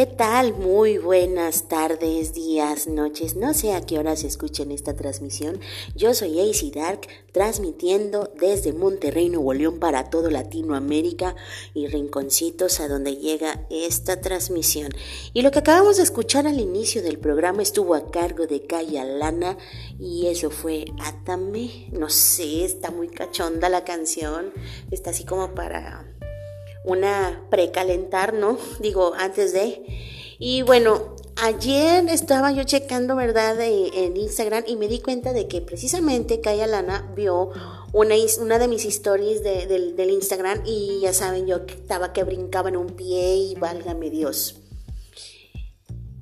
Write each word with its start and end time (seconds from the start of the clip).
¿Qué 0.00 0.06
tal? 0.06 0.54
Muy 0.54 0.96
buenas 0.96 1.68
tardes, 1.68 2.32
días, 2.32 2.86
noches. 2.86 3.36
No 3.36 3.52
sé 3.52 3.74
a 3.74 3.82
qué 3.82 3.98
horas 3.98 4.24
escuchen 4.24 4.72
esta 4.72 4.96
transmisión. 4.96 5.60
Yo 5.94 6.14
soy 6.14 6.40
AC 6.40 6.72
Dark, 6.74 7.02
transmitiendo 7.32 8.32
desde 8.40 8.72
Monterrey, 8.72 9.28
Nuevo 9.28 9.52
León 9.52 9.78
para 9.78 10.08
todo 10.08 10.30
Latinoamérica 10.30 11.36
y 11.74 11.86
rinconcitos 11.86 12.80
a 12.80 12.88
donde 12.88 13.16
llega 13.16 13.66
esta 13.68 14.22
transmisión. 14.22 14.90
Y 15.34 15.42
lo 15.42 15.50
que 15.50 15.58
acabamos 15.58 15.98
de 15.98 16.04
escuchar 16.04 16.46
al 16.46 16.60
inicio 16.60 17.02
del 17.02 17.18
programa 17.18 17.60
estuvo 17.60 17.94
a 17.94 18.10
cargo 18.10 18.46
de 18.46 18.66
Kaya 18.66 19.04
Lana 19.04 19.58
y 19.98 20.28
eso 20.28 20.48
fue 20.48 20.86
Atame. 21.04 21.90
No 21.92 22.08
sé, 22.08 22.64
está 22.64 22.90
muy 22.90 23.08
cachonda 23.08 23.68
la 23.68 23.84
canción. 23.84 24.54
Está 24.90 25.10
así 25.10 25.24
como 25.24 25.54
para 25.54 26.06
una 26.84 27.46
precalentar, 27.50 28.34
¿no? 28.34 28.58
Digo, 28.80 29.12
antes 29.16 29.52
de. 29.52 29.84
Y 30.38 30.62
bueno, 30.62 31.16
ayer 31.36 32.08
estaba 32.08 32.50
yo 32.52 32.64
checando, 32.64 33.14
¿verdad?, 33.16 33.56
en 33.60 34.16
Instagram 34.16 34.64
y 34.66 34.76
me 34.76 34.88
di 34.88 35.00
cuenta 35.00 35.32
de 35.32 35.48
que 35.48 35.60
precisamente 35.60 36.40
Kaya 36.40 36.66
Lana 36.66 37.12
vio 37.14 37.50
una, 37.92 38.14
una 38.40 38.58
de 38.58 38.68
mis 38.68 38.84
stories 38.86 39.42
de- 39.42 39.66
del, 39.66 40.10
Instagram 40.10 40.62
y 40.64 41.00
ya 41.02 41.12
saben, 41.12 41.46
yo 41.46 41.56
estaba 41.66 42.12
que 42.12 42.24
brincaba 42.24 42.68
en 42.70 42.76
un 42.76 42.88
pie 42.96 43.36
y 43.36 43.54
válgame 43.56 44.08
Dios. 44.10 44.56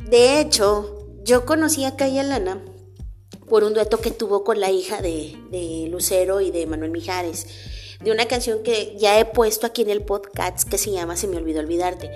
De 0.08 0.40
hecho, 0.40 1.06
yo 1.22 1.44
conocí 1.46 1.84
a 1.84 1.96
Kaya 1.96 2.22
Lana 2.22 2.64
por 3.48 3.64
un 3.64 3.74
dueto 3.74 4.00
que 4.00 4.10
tuvo 4.10 4.44
con 4.44 4.60
la 4.60 4.70
hija 4.70 5.00
de, 5.00 5.36
de 5.50 5.88
Lucero 5.90 6.40
y 6.40 6.50
de 6.50 6.66
Manuel 6.66 6.90
Mijares, 6.90 7.46
de 8.00 8.12
una 8.12 8.26
canción 8.26 8.62
que 8.62 8.96
ya 8.96 9.18
he 9.18 9.24
puesto 9.24 9.66
aquí 9.66 9.82
en 9.82 9.90
el 9.90 10.02
podcast 10.02 10.68
que 10.68 10.78
se 10.78 10.92
llama 10.92 11.16
Se 11.16 11.26
me 11.26 11.36
olvidó 11.36 11.58
olvidarte. 11.58 12.10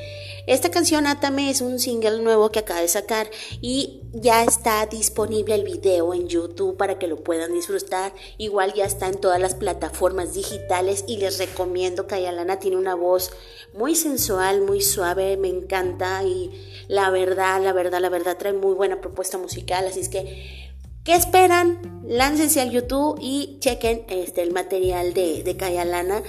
Esta 0.46 0.70
canción 0.70 1.08
Atame 1.08 1.50
es 1.50 1.60
un 1.60 1.80
single 1.80 2.20
nuevo 2.20 2.50
que 2.50 2.60
acaba 2.60 2.80
de 2.80 2.88
sacar 2.88 3.28
y 3.60 4.00
ya 4.12 4.44
está 4.44 4.86
disponible 4.86 5.56
el 5.56 5.64
video 5.64 6.14
en 6.14 6.28
YouTube 6.28 6.76
para 6.76 6.98
que 6.98 7.08
lo 7.08 7.16
puedan 7.24 7.52
disfrutar. 7.52 8.12
Igual 8.38 8.74
ya 8.74 8.84
está 8.84 9.08
en 9.08 9.20
todas 9.20 9.40
las 9.40 9.56
plataformas 9.56 10.34
digitales 10.34 11.04
y 11.08 11.16
les 11.16 11.38
recomiendo 11.38 12.06
que 12.06 12.14
Ayalana 12.14 12.60
tiene 12.60 12.76
una 12.76 12.94
voz 12.94 13.32
muy 13.74 13.96
sensual, 13.96 14.60
muy 14.60 14.82
suave, 14.82 15.36
me 15.36 15.48
encanta 15.48 16.22
y 16.22 16.50
la 16.86 17.10
verdad, 17.10 17.60
la 17.60 17.72
verdad, 17.72 18.00
la 18.00 18.08
verdad 18.08 18.36
trae 18.38 18.52
muy 18.52 18.74
buena 18.74 19.00
propuesta 19.00 19.36
musical, 19.36 19.86
así 19.86 20.00
es 20.00 20.08
que 20.08 20.61
¿Qué 21.04 21.16
esperan? 21.16 22.04
Láncense 22.06 22.60
al 22.60 22.70
YouTube 22.70 23.18
y 23.20 23.56
chequen 23.58 24.04
este, 24.08 24.42
el 24.42 24.52
material 24.52 25.14
de, 25.14 25.42
de 25.42 25.56
Kaya 25.56 25.84
Lana. 25.84 26.22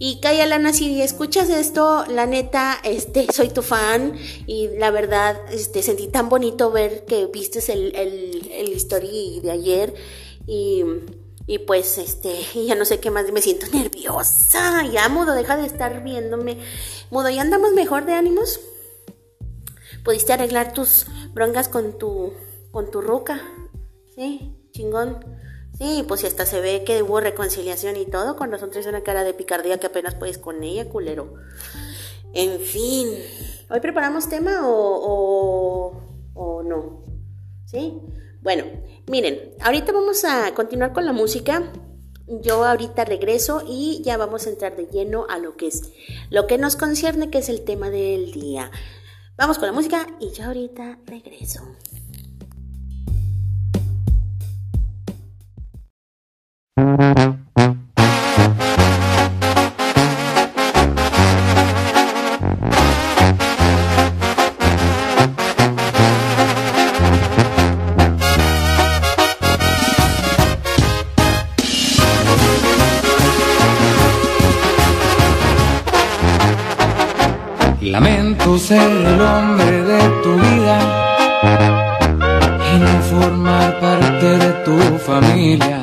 Y 0.00 0.18
Kaya 0.20 0.46
Lana, 0.46 0.72
si 0.72 1.00
escuchas 1.00 1.48
esto, 1.48 2.04
la 2.08 2.26
neta, 2.26 2.76
este, 2.82 3.26
soy 3.32 3.50
tu 3.50 3.62
fan 3.62 4.18
y 4.46 4.68
la 4.78 4.90
verdad, 4.90 5.40
este, 5.52 5.80
sentí 5.82 6.08
tan 6.08 6.28
bonito 6.28 6.72
ver 6.72 7.04
que 7.04 7.26
vistes 7.26 7.68
el, 7.68 7.94
el, 7.94 8.50
el 8.50 8.72
story 8.72 9.38
de 9.44 9.50
ayer 9.52 9.94
y 10.46 10.82
Y 11.46 11.58
pues, 11.60 11.96
este, 11.98 12.34
ya 12.66 12.74
no 12.74 12.84
sé 12.84 12.98
qué 12.98 13.12
más, 13.12 13.30
me 13.30 13.42
siento 13.42 13.66
nerviosa. 13.72 14.84
Ya, 14.92 15.08
Mudo, 15.08 15.34
deja 15.34 15.56
de 15.56 15.66
estar 15.66 16.02
viéndome. 16.02 16.58
Mudo, 17.10 17.30
¿ya 17.30 17.42
andamos 17.42 17.72
mejor 17.74 18.06
de 18.06 18.14
ánimos? 18.14 18.58
¿Pudiste 20.04 20.32
arreglar 20.32 20.72
tus 20.72 21.06
broncas 21.32 21.68
con 21.68 21.96
tu, 21.96 22.32
con 22.72 22.90
tu 22.90 23.00
ruca? 23.00 23.40
Sí, 24.16 24.56
chingón. 24.72 25.18
Sí, 25.78 26.04
pues 26.08 26.22
si 26.22 26.26
hasta 26.26 26.46
se 26.46 26.62
ve 26.62 26.84
que 26.84 27.02
hubo 27.02 27.20
reconciliación 27.20 27.96
y 27.96 28.06
todo, 28.06 28.34
con 28.36 28.50
razón 28.50 28.70
traes 28.70 28.86
una 28.86 29.02
cara 29.02 29.24
de 29.24 29.34
picardía 29.34 29.78
que 29.78 29.88
apenas 29.88 30.14
puedes 30.14 30.38
con 30.38 30.64
ella, 30.64 30.88
culero. 30.88 31.34
En 32.32 32.58
fin, 32.60 33.08
¿hoy 33.68 33.80
preparamos 33.80 34.28
tema 34.28 34.66
o, 34.66 34.72
o, 34.72 36.32
o 36.34 36.62
no? 36.62 37.04
¿Sí? 37.66 38.00
Bueno, 38.40 38.64
miren, 39.06 39.54
ahorita 39.60 39.92
vamos 39.92 40.24
a 40.24 40.54
continuar 40.54 40.94
con 40.94 41.04
la 41.04 41.12
música. 41.12 41.70
Yo 42.26 42.64
ahorita 42.64 43.04
regreso 43.04 43.62
y 43.68 44.00
ya 44.02 44.16
vamos 44.16 44.46
a 44.46 44.50
entrar 44.50 44.76
de 44.76 44.86
lleno 44.86 45.26
a 45.28 45.38
lo 45.38 45.56
que 45.56 45.68
es 45.68 45.92
lo 46.30 46.46
que 46.46 46.56
nos 46.56 46.76
concierne, 46.76 47.28
que 47.28 47.38
es 47.38 47.50
el 47.50 47.64
tema 47.64 47.90
del 47.90 48.32
día. 48.32 48.70
Vamos 49.36 49.58
con 49.58 49.66
la 49.66 49.72
música 49.72 50.06
y 50.20 50.30
yo 50.30 50.46
ahorita 50.46 51.00
regreso. 51.04 51.60
Lamento 77.80 78.58
ser 78.58 78.78
el 78.82 79.18
hombre 79.18 79.82
de 79.82 80.00
tu 80.22 80.34
vida 80.34 80.78
y 82.70 82.78
no 82.78 83.00
formar 83.08 83.80
parte 83.80 84.26
de 84.26 84.52
tu 84.66 84.98
familia. 84.98 85.75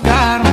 Salir 0.00 0.51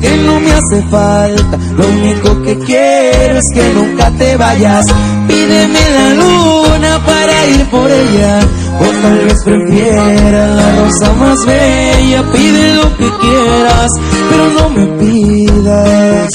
que 0.00 0.16
no 0.18 0.40
me 0.40 0.52
hace 0.52 0.82
falta. 0.90 1.58
Lo 1.76 1.86
único 1.88 2.42
que 2.42 2.58
quiero 2.58 3.38
es 3.38 3.46
que 3.52 3.74
nunca 3.74 4.10
te 4.12 4.36
vayas. 4.36 4.86
Pídeme 5.28 5.80
la 5.96 6.14
luna 6.14 7.00
para 7.04 7.46
ir 7.46 7.64
por 7.70 7.90
ella. 7.90 8.40
O 8.80 8.84
tal 9.02 9.18
vez 9.24 9.44
prefiera 9.44 10.46
la 10.48 10.76
rosa 10.76 11.12
más 11.14 11.46
bella. 11.46 12.22
Pide 12.32 12.74
lo 12.74 12.96
que 12.96 13.10
quieras, 13.20 13.90
pero 14.30 14.50
no 14.58 14.70
me 14.70 14.86
pidas 14.98 16.30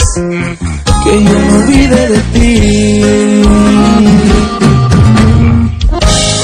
que 1.03 1.23
yo 1.23 1.39
me 1.39 1.53
olvide 1.57 2.09
de 2.09 2.19
ti. 2.33 3.01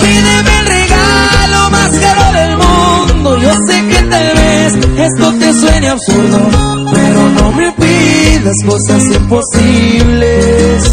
Pídeme 0.02 0.60
el 0.60 0.66
regalo 0.66 1.70
más 1.72 1.90
caro 1.90 2.26
del 2.40 2.58
mundo. 2.58 3.38
Yo 3.38 3.54
sé 3.68 3.88
que 3.88 4.02
tal 4.10 4.34
vez 4.36 4.74
esto 4.98 5.34
te 5.40 5.54
suene 5.54 5.90
absurdo, 5.90 6.40
pidas 8.44 8.58
cosas 8.66 9.04
imposibles. 9.16 10.93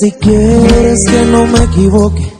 Si 0.00 0.12
quieres 0.12 1.04
que 1.08 1.24
no 1.26 1.46
me 1.46 1.64
equivoque. 1.64 2.32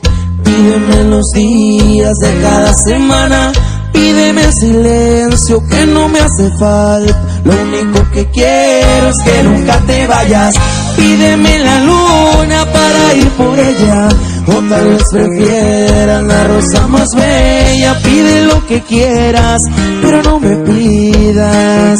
Pídeme 0.43 1.03
los 1.09 1.25
días 1.33 2.13
de 2.21 2.41
cada 2.41 2.73
semana. 2.73 3.51
Pídeme 3.91 4.51
silencio 4.53 5.61
que 5.67 5.85
no 5.85 6.07
me 6.07 6.19
hace 6.19 6.49
falta. 6.57 7.21
Lo 7.43 7.53
único 7.61 8.09
que 8.11 8.25
quiero 8.27 9.09
es 9.09 9.15
que 9.25 9.43
nunca 9.43 9.77
te 9.85 10.07
vayas. 10.07 10.55
Pídeme 10.95 11.59
la 11.59 11.79
luna 11.81 12.65
para 12.71 13.13
ir 13.15 13.29
por 13.31 13.59
ella. 13.59 14.09
O 14.47 14.53
tal 14.69 14.87
vez 14.89 15.03
prefieras 15.11 16.23
la 16.23 16.43
rosa 16.45 16.87
más 16.87 17.09
bella. 17.15 17.99
Pide 18.03 18.45
lo 18.45 18.65
que 18.67 18.81
quieras, 18.81 19.61
pero 20.01 20.23
no 20.23 20.39
me 20.39 20.55
pidas 20.55 21.99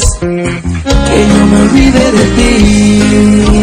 que 1.10 1.28
yo 1.28 1.46
me 1.46 1.62
olvide 1.62 2.12
de 2.12 2.26
ti. 2.36 3.59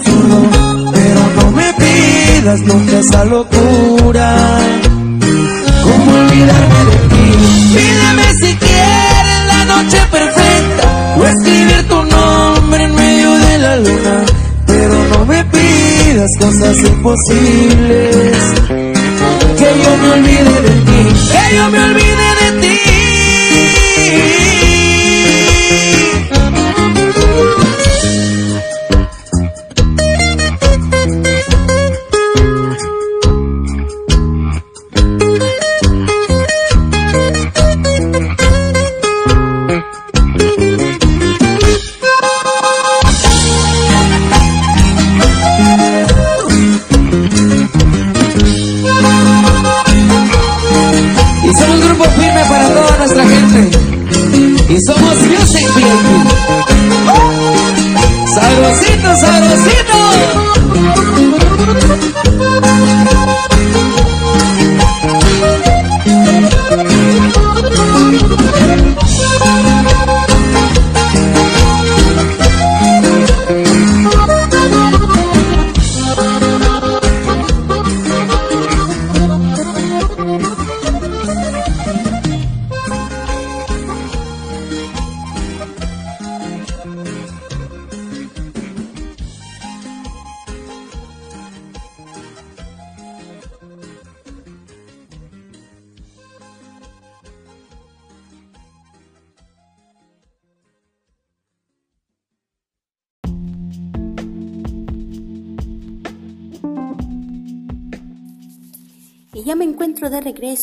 Pero 0.00 1.20
no 1.36 1.50
me 1.50 1.72
pidas 1.74 2.60
nunca 2.60 2.98
esa 2.98 3.24
locura. 3.26 4.58
¿Cómo 5.82 6.12
olvidarme 6.12 6.84
de 6.90 6.96
ti? 7.10 7.76
Pídeme 7.76 8.34
si 8.40 8.56
quieres 8.56 9.46
la 9.48 9.64
noche 9.66 9.98
perfecta 10.10 11.14
o 11.18 11.26
escribir 11.26 11.88
tu 11.88 12.04
nombre 12.04 12.84
en 12.84 12.94
medio 12.94 13.32
de 13.32 13.58
la 13.58 13.76
luna, 13.76 14.24
pero 14.66 14.94
no 15.10 15.26
me 15.26 15.44
pidas 15.44 16.30
cosas 16.38 16.78
imposibles. 16.78 18.36
Que 19.58 19.82
yo 19.84 19.96
me 19.98 20.10
olvide 20.12 20.62
de 20.62 20.80
ti, 20.86 21.14
que 21.32 21.56
yo 21.56 21.68
me 21.70 21.80
olvide 21.84 22.31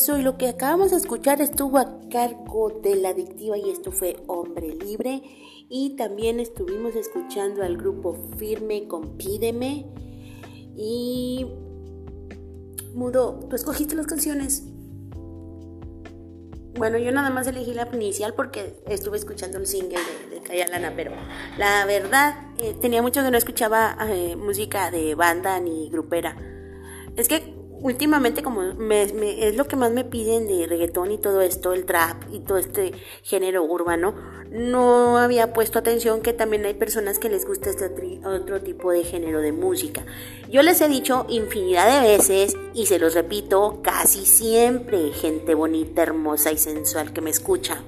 regreso 0.00 0.18
y 0.18 0.22
lo 0.22 0.36
que 0.38 0.48
acabamos 0.48 0.90
de 0.90 0.96
escuchar 0.96 1.40
estuvo 1.40 1.78
a 1.78 2.00
cargo 2.10 2.80
de 2.82 2.96
la 2.96 3.10
adictiva 3.10 3.56
y 3.58 3.70
esto 3.70 3.92
fue 3.92 4.16
Hombre 4.26 4.74
Libre. 4.74 5.22
Y 5.68 5.96
también 5.96 6.40
estuvimos 6.40 6.96
escuchando 6.96 7.62
al 7.62 7.76
grupo 7.76 8.16
Firme 8.36 8.88
con 8.88 9.16
Pídeme. 9.16 9.86
Y 10.76 11.46
Mudo, 12.94 13.40
¿tú 13.48 13.56
escogiste 13.56 13.94
las 13.94 14.06
canciones? 14.06 14.64
Bueno, 16.76 16.98
yo 16.98 17.12
nada 17.12 17.30
más 17.30 17.46
elegí 17.46 17.74
la 17.74 17.88
inicial 17.92 18.34
porque 18.34 18.82
estuve 18.88 19.18
escuchando 19.18 19.58
el 19.58 19.66
single 19.66 19.98
de, 20.30 20.36
de 20.36 20.42
Kaya 20.42 20.66
Lana, 20.68 20.92
pero 20.96 21.12
la 21.58 21.84
verdad 21.84 22.52
eh, 22.58 22.74
tenía 22.80 23.02
mucho 23.02 23.22
que 23.22 23.30
no 23.30 23.36
escuchaba 23.36 23.96
eh, 24.08 24.34
música 24.34 24.90
de 24.90 25.14
banda 25.14 25.60
ni 25.60 25.90
grupera. 25.90 26.36
Es 27.16 27.28
que 27.28 27.59
últimamente 27.80 28.42
como 28.42 28.74
me, 28.74 29.02
es 29.02 29.56
lo 29.56 29.66
que 29.66 29.76
más 29.76 29.92
me 29.92 30.04
piden 30.04 30.46
de 30.46 30.66
reggaetón 30.66 31.10
y 31.12 31.18
todo 31.18 31.40
esto, 31.40 31.72
el 31.72 31.84
trap 31.84 32.22
y 32.32 32.40
todo 32.40 32.58
este 32.58 32.92
género 33.22 33.64
urbano, 33.64 34.14
no 34.50 35.18
había 35.18 35.52
puesto 35.52 35.78
atención 35.78 36.20
que 36.20 36.32
también 36.32 36.64
hay 36.64 36.74
personas 36.74 37.18
que 37.18 37.28
les 37.28 37.46
gusta 37.46 37.70
este 37.70 38.20
otro 38.24 38.60
tipo 38.60 38.90
de 38.92 39.04
género 39.04 39.40
de 39.40 39.52
música. 39.52 40.04
Yo 40.48 40.62
les 40.62 40.80
he 40.80 40.88
dicho 40.88 41.26
infinidad 41.28 42.00
de 42.02 42.16
veces 42.16 42.56
y 42.74 42.86
se 42.86 42.98
los 42.98 43.14
repito 43.14 43.80
casi 43.82 44.26
siempre, 44.26 45.12
gente 45.12 45.54
bonita, 45.54 46.02
hermosa 46.02 46.52
y 46.52 46.58
sensual 46.58 47.12
que 47.12 47.20
me 47.20 47.30
escucha. 47.30 47.82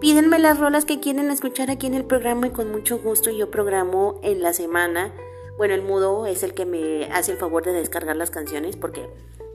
Pídenme 0.00 0.40
las 0.40 0.58
rolas 0.58 0.84
que 0.84 0.98
quieren 0.98 1.30
escuchar 1.30 1.70
aquí 1.70 1.86
en 1.86 1.94
el 1.94 2.04
programa 2.04 2.48
y 2.48 2.50
con 2.50 2.72
mucho 2.72 2.98
gusto 2.98 3.30
yo 3.30 3.52
programo 3.52 4.18
en 4.24 4.42
la 4.42 4.52
semana. 4.52 5.14
Bueno, 5.56 5.74
el 5.74 5.82
mudo 5.82 6.26
es 6.26 6.42
el 6.42 6.54
que 6.54 6.66
me 6.66 7.06
hace 7.12 7.32
el 7.32 7.38
favor 7.38 7.64
de 7.64 7.72
descargar 7.72 8.16
las 8.16 8.30
canciones 8.30 8.76
porque 8.76 9.08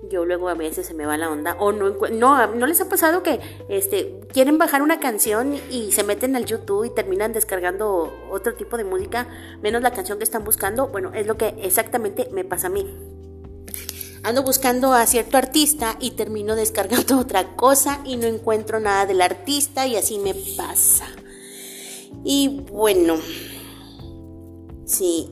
yo 0.10 0.26
luego 0.26 0.48
a 0.48 0.54
veces 0.54 0.86
se 0.88 0.94
me 0.94 1.06
va 1.06 1.18
la 1.18 1.30
onda 1.30 1.56
o 1.60 1.72
no 1.72 1.90
no 2.12 2.48
no 2.48 2.68
les 2.68 2.80
ha 2.80 2.88
pasado 2.88 3.24
que 3.24 3.40
este 3.68 4.22
quieren 4.32 4.58
bajar 4.58 4.82
una 4.82 5.00
canción 5.00 5.56
y 5.72 5.92
se 5.92 6.04
meten 6.04 6.36
al 6.36 6.46
YouTube 6.46 6.86
y 6.86 6.92
terminan 6.92 7.34
descargando 7.34 8.14
otro 8.30 8.54
tipo 8.54 8.78
de 8.78 8.84
música 8.84 9.28
menos 9.62 9.82
la 9.82 9.92
canción 9.92 10.18
que 10.18 10.24
están 10.24 10.44
buscando. 10.44 10.88
Bueno, 10.88 11.12
es 11.14 11.28
lo 11.28 11.36
que 11.36 11.56
exactamente 11.62 12.30
me 12.32 12.46
pasa 12.46 12.68
a 12.68 12.70
mí 12.70 12.86
ando 14.28 14.44
buscando 14.44 14.94
a 14.94 15.06
cierto 15.06 15.38
artista 15.38 15.96
y 16.02 16.12
termino 16.12 16.56
descargando 16.56 17.18
otra 17.20 17.56
cosa 17.56 18.02
y 18.04 18.18
no 18.18 18.28
encuentro 18.28 18.80
nada 18.80 19.06
del 19.06 19.22
artista 19.22 19.88
y 19.88 19.96
así 19.96 20.20
me 20.20 20.36
pasa. 20.58 21.08
Y 22.24 22.62
bueno, 22.72 23.20
sí, 24.88 25.30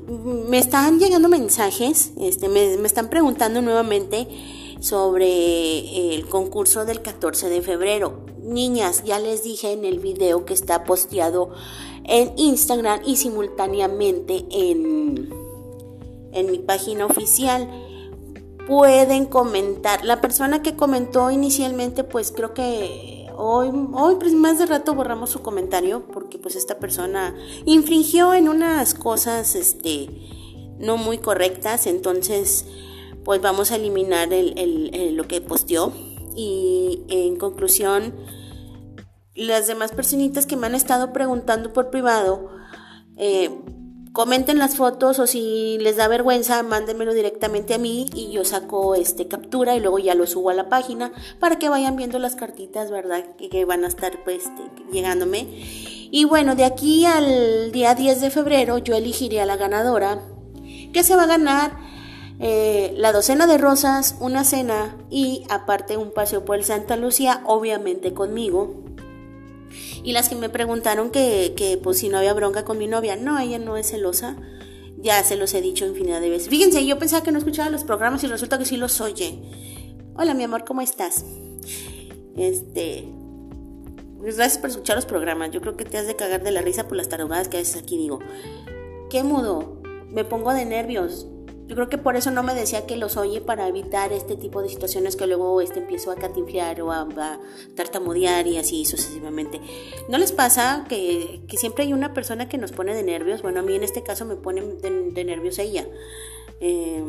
me 0.47 0.59
están 0.59 0.99
llegando 0.99 1.29
mensajes, 1.29 2.11
este, 2.19 2.49
me, 2.49 2.75
están 2.85 3.09
preguntando 3.09 3.61
nuevamente 3.61 4.27
sobre 4.79 6.13
el 6.13 6.27
concurso 6.27 6.85
del 6.85 7.01
14 7.01 7.49
de 7.49 7.61
febrero. 7.63 8.25
Niñas, 8.43 9.03
ya 9.03 9.17
les 9.17 9.41
dije 9.41 9.71
en 9.71 9.85
el 9.85 9.99
video 9.99 10.45
que 10.45 10.53
está 10.53 10.83
posteado 10.83 11.49
en 12.03 12.33
Instagram 12.37 13.01
y 13.03 13.15
simultáneamente 13.15 14.45
en, 14.51 15.33
en 16.33 16.51
mi 16.51 16.59
página 16.59 17.07
oficial 17.07 17.67
pueden 18.67 19.25
comentar. 19.25 20.03
La 20.05 20.21
persona 20.21 20.61
que 20.61 20.75
comentó 20.75 21.31
inicialmente, 21.31 22.03
pues 22.03 22.31
creo 22.31 22.53
que 22.53 23.24
hoy, 23.37 24.15
pues 24.19 24.33
más 24.33 24.59
de 24.59 24.65
rato 24.65 24.93
borramos 24.93 25.29
su 25.29 25.41
comentario 25.41 26.05
porque 26.11 26.37
pues 26.37 26.55
esta 26.55 26.79
persona 26.79 27.35
infringió 27.65 28.33
en 28.33 28.49
unas 28.49 28.93
cosas, 28.93 29.55
este, 29.55 30.09
no 30.79 30.97
muy 30.97 31.17
correctas. 31.17 31.87
Entonces, 31.87 32.65
pues 33.23 33.41
vamos 33.41 33.71
a 33.71 33.75
eliminar 33.75 34.33
el, 34.33 34.57
el- 34.57 34.93
el- 34.95 35.15
lo 35.15 35.27
que 35.27 35.41
posteó. 35.41 35.91
Y 36.35 37.03
en 37.07 37.37
conclusión, 37.37 38.13
las 39.35 39.67
demás 39.67 39.91
personitas 39.91 40.45
que 40.45 40.55
me 40.57 40.67
han 40.67 40.75
estado 40.75 41.11
preguntando 41.13 41.73
por 41.73 41.89
privado, 41.89 42.49
eh, 43.17 43.49
comenten 44.15 44.59
las 44.59 44.77
fotos 44.77 45.19
o 45.19 45.27
si 45.27 45.77
les 45.81 45.97
da 45.97 46.07
vergüenza, 46.07 46.63
mándenmelo 46.63 47.13
directamente 47.13 47.73
a 47.73 47.77
mí 47.77 48.05
y 48.15 48.31
yo 48.31 48.45
saco 48.45 48.95
este 48.95 49.27
captura 49.27 49.75
y 49.75 49.81
luego 49.81 49.99
ya 49.99 50.15
lo 50.15 50.25
subo 50.25 50.51
a 50.51 50.53
la 50.53 50.69
página 50.69 51.11
para 51.41 51.59
que 51.59 51.67
vayan 51.67 51.97
viendo 51.97 52.17
las 52.17 52.35
cartitas, 52.35 52.89
¿verdad? 52.89 53.25
Que, 53.35 53.65
van 53.65 53.83
a 53.83 53.87
estar 53.89 54.23
pues 54.23 54.43
este, 54.43 54.63
llegándome. 54.89 55.47
Y 56.11 56.23
bueno, 56.23 56.55
de 56.55 56.63
aquí 56.63 57.05
al 57.05 57.73
día 57.73 57.93
10 57.93 58.21
de 58.21 58.31
febrero 58.31 58.77
yo 58.77 58.95
elegiré 58.95 59.41
a 59.41 59.45
la 59.45 59.57
ganadora 59.57 60.21
que 60.93 61.03
se 61.03 61.17
va 61.17 61.23
a 61.23 61.27
ganar 61.27 61.73
eh, 62.39 62.93
la 62.95 63.11
docena 63.11 63.47
de 63.47 63.57
rosas, 63.57 64.15
una 64.21 64.45
cena 64.45 64.95
y 65.09 65.43
aparte 65.49 65.97
un 65.97 66.13
paseo 66.13 66.45
por 66.45 66.55
el 66.55 66.63
Santa 66.63 66.95
Lucía, 66.95 67.41
obviamente 67.45 68.13
conmigo. 68.13 68.94
Y 70.05 70.13
las 70.13 70.29
que 70.29 70.35
me 70.35 70.49
preguntaron 70.49 71.09
que, 71.09 71.53
que 71.57 71.77
pues 71.77 71.97
si 71.97 72.09
no 72.09 72.19
había 72.19 72.31
bronca 72.35 72.63
con 72.63 72.77
mi 72.77 72.85
novia, 72.85 73.15
no, 73.15 73.39
ella 73.39 73.57
no 73.57 73.75
es 73.75 73.89
celosa. 73.89 74.35
Ya 74.97 75.23
se 75.23 75.35
los 75.35 75.51
he 75.55 75.61
dicho 75.61 75.87
infinidad 75.87 76.21
de 76.21 76.29
veces. 76.29 76.47
Fíjense, 76.47 76.85
yo 76.85 76.99
pensaba 76.99 77.23
que 77.23 77.31
no 77.31 77.39
escuchaba 77.39 77.71
los 77.71 77.83
programas 77.83 78.23
y 78.23 78.27
resulta 78.27 78.59
que 78.59 78.65
sí 78.65 78.77
los 78.77 79.01
oye. 79.01 79.41
Hola, 80.15 80.35
mi 80.35 80.43
amor, 80.43 80.63
¿cómo 80.63 80.81
estás? 80.81 81.25
Este. 82.37 83.07
Pues 84.19 84.37
gracias 84.37 84.59
por 84.59 84.69
escuchar 84.69 84.95
los 84.95 85.07
programas. 85.07 85.49
Yo 85.49 85.59
creo 85.59 85.75
que 85.75 85.85
te 85.85 85.97
has 85.97 86.05
de 86.05 86.15
cagar 86.15 86.43
de 86.43 86.51
la 86.51 86.61
risa 86.61 86.87
por 86.87 86.97
las 86.97 87.09
tarugadas 87.09 87.47
que 87.47 87.57
a 87.57 87.61
veces 87.61 87.75
aquí 87.75 87.97
digo. 87.97 88.19
¿Qué 89.09 89.23
mudo? 89.23 89.81
Me 90.11 90.23
pongo 90.23 90.53
de 90.53 90.65
nervios. 90.65 91.27
Yo 91.67 91.73
creo 91.73 91.89
que 91.89 91.97
por 91.97 92.15
eso 92.15 92.29
no 92.29 92.43
me 92.43 92.53
decía 92.53 92.85
que 92.85 92.95
los 92.95 93.17
oye 93.17 93.41
para 93.41 93.67
evitar 93.67 94.13
este 94.13 94.37
tipo 94.37 94.61
de 94.61 94.69
situaciones 94.69 95.15
que 95.15 95.25
luego 95.25 95.61
este 95.61 95.79
empiezo 95.79 96.11
a 96.11 96.15
catinflear 96.15 96.79
o 96.81 96.91
a, 96.91 97.07
tartamudear 97.75 98.45
y 98.45 98.57
así 98.57 98.85
sucesivamente. 98.85 99.59
¿No 100.07 100.19
les 100.19 100.31
pasa 100.31 100.85
que, 100.87 101.41
siempre 101.57 101.85
hay 101.85 101.93
una 101.93 102.13
persona 102.13 102.47
que 102.47 102.59
nos 102.59 102.71
pone 102.71 102.93
de 102.93 103.01
nervios? 103.01 103.41
Bueno, 103.41 103.61
a 103.61 103.63
mí 103.63 103.75
en 103.75 103.83
este 103.83 104.03
caso 104.03 104.25
me 104.25 104.35
pone 104.35 104.61
de, 104.61 105.23
nervios 105.25 105.57
ella. 105.57 105.87
Eh, 106.61 107.03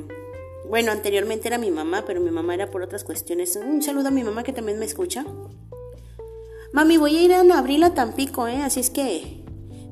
bueno, 0.71 0.91
anteriormente 0.91 1.49
era 1.49 1.59
mi 1.59 1.71
mamá, 1.71 2.05
pero 2.07 2.21
mi 2.21 2.31
mamá 2.31 2.55
era 2.55 2.71
por 2.71 2.83
otras 2.83 3.05
cuestiones. 3.05 3.57
Un 3.57 3.83
saludo 3.83 4.09
a 4.09 4.11
mi 4.11 4.25
mamá 4.25 4.43
que 4.43 4.55
también 4.55 4.79
me 4.79 4.87
escucha. 4.87 5.27
Mami, 6.73 6.97
voy 6.97 7.17
a 7.17 7.23
ir 7.23 7.33
a 7.35 7.59
abril 7.59 7.83
a 7.83 7.93
Tampico, 7.95 8.49
¿eh? 8.49 8.63
Así 8.63 8.81
es 8.81 8.89
que 8.89 9.45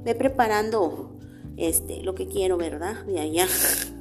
ve 0.05 0.15
preparando 0.15 1.19
este, 1.59 2.03
lo 2.03 2.15
que 2.15 2.29
quiero, 2.29 2.57
¿verdad? 2.57 3.05
De 3.05 3.21
allá. 3.21 3.47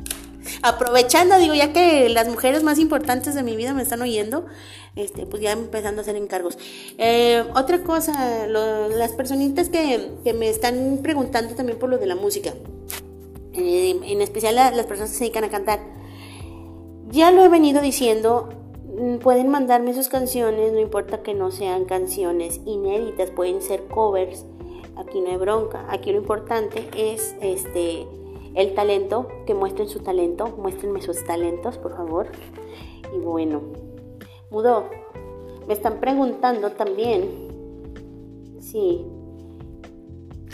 aprovechando, 0.63 1.37
digo, 1.37 1.53
ya 1.53 1.73
que 1.73 2.07
las 2.09 2.27
mujeres 2.29 2.63
más 2.63 2.79
importantes 2.79 3.35
de 3.35 3.43
mi 3.43 3.55
vida 3.57 3.73
me 3.73 3.83
están 3.83 4.01
oyendo, 4.01 4.45
este, 4.95 5.25
pues 5.25 5.41
ya 5.43 5.51
empezando 5.51 5.99
a 5.99 6.03
hacer 6.03 6.15
encargos. 6.15 6.57
Eh, 6.97 7.43
otra 7.53 7.83
cosa, 7.83 8.47
las 8.47 9.11
personitas 9.11 9.67
que, 9.69 10.11
me 10.33 10.49
están 10.49 11.01
preguntando 11.03 11.53
también 11.53 11.77
por 11.77 11.89
lo 11.89 11.97
de 11.97 12.05
la 12.05 12.15
música, 12.15 12.53
eh, 13.53 13.99
en 14.03 14.21
especial 14.21 14.55
las 14.55 14.85
personas 14.85 15.11
que 15.11 15.17
se 15.17 15.23
dedican 15.25 15.43
a 15.43 15.49
cantar, 15.49 15.81
ya 17.11 17.31
lo 17.31 17.43
he 17.43 17.49
venido 17.49 17.81
diciendo, 17.81 18.49
mm, 18.97 19.17
pueden 19.17 19.49
mandarme 19.49 19.93
sus 19.93 20.07
canciones, 20.07 20.71
no 20.71 20.79
importa 20.79 21.23
que 21.23 21.33
no 21.33 21.51
sean 21.51 21.83
canciones 21.83 22.61
inéditas, 22.65 23.31
pueden 23.31 23.61
ser 23.61 23.83
covers, 23.87 24.45
aquí 24.95 25.19
no 25.19 25.29
hay 25.29 25.37
bronca, 25.37 25.85
aquí 25.89 26.13
lo 26.13 26.19
importante 26.19 26.87
es 26.95 27.35
este 27.41 28.07
el 28.55 28.75
talento, 28.75 29.27
que 29.45 29.53
muestren 29.53 29.87
su 29.87 29.99
talento, 29.99 30.53
muéstrenme 30.57 31.01
sus 31.01 31.23
talentos, 31.23 31.77
por 31.77 31.95
favor. 31.95 32.27
Y 33.15 33.19
bueno, 33.19 33.61
Mudo, 34.49 34.89
me 35.67 35.73
están 35.73 35.99
preguntando 35.99 36.71
también, 36.71 37.29
sí, 38.59 39.05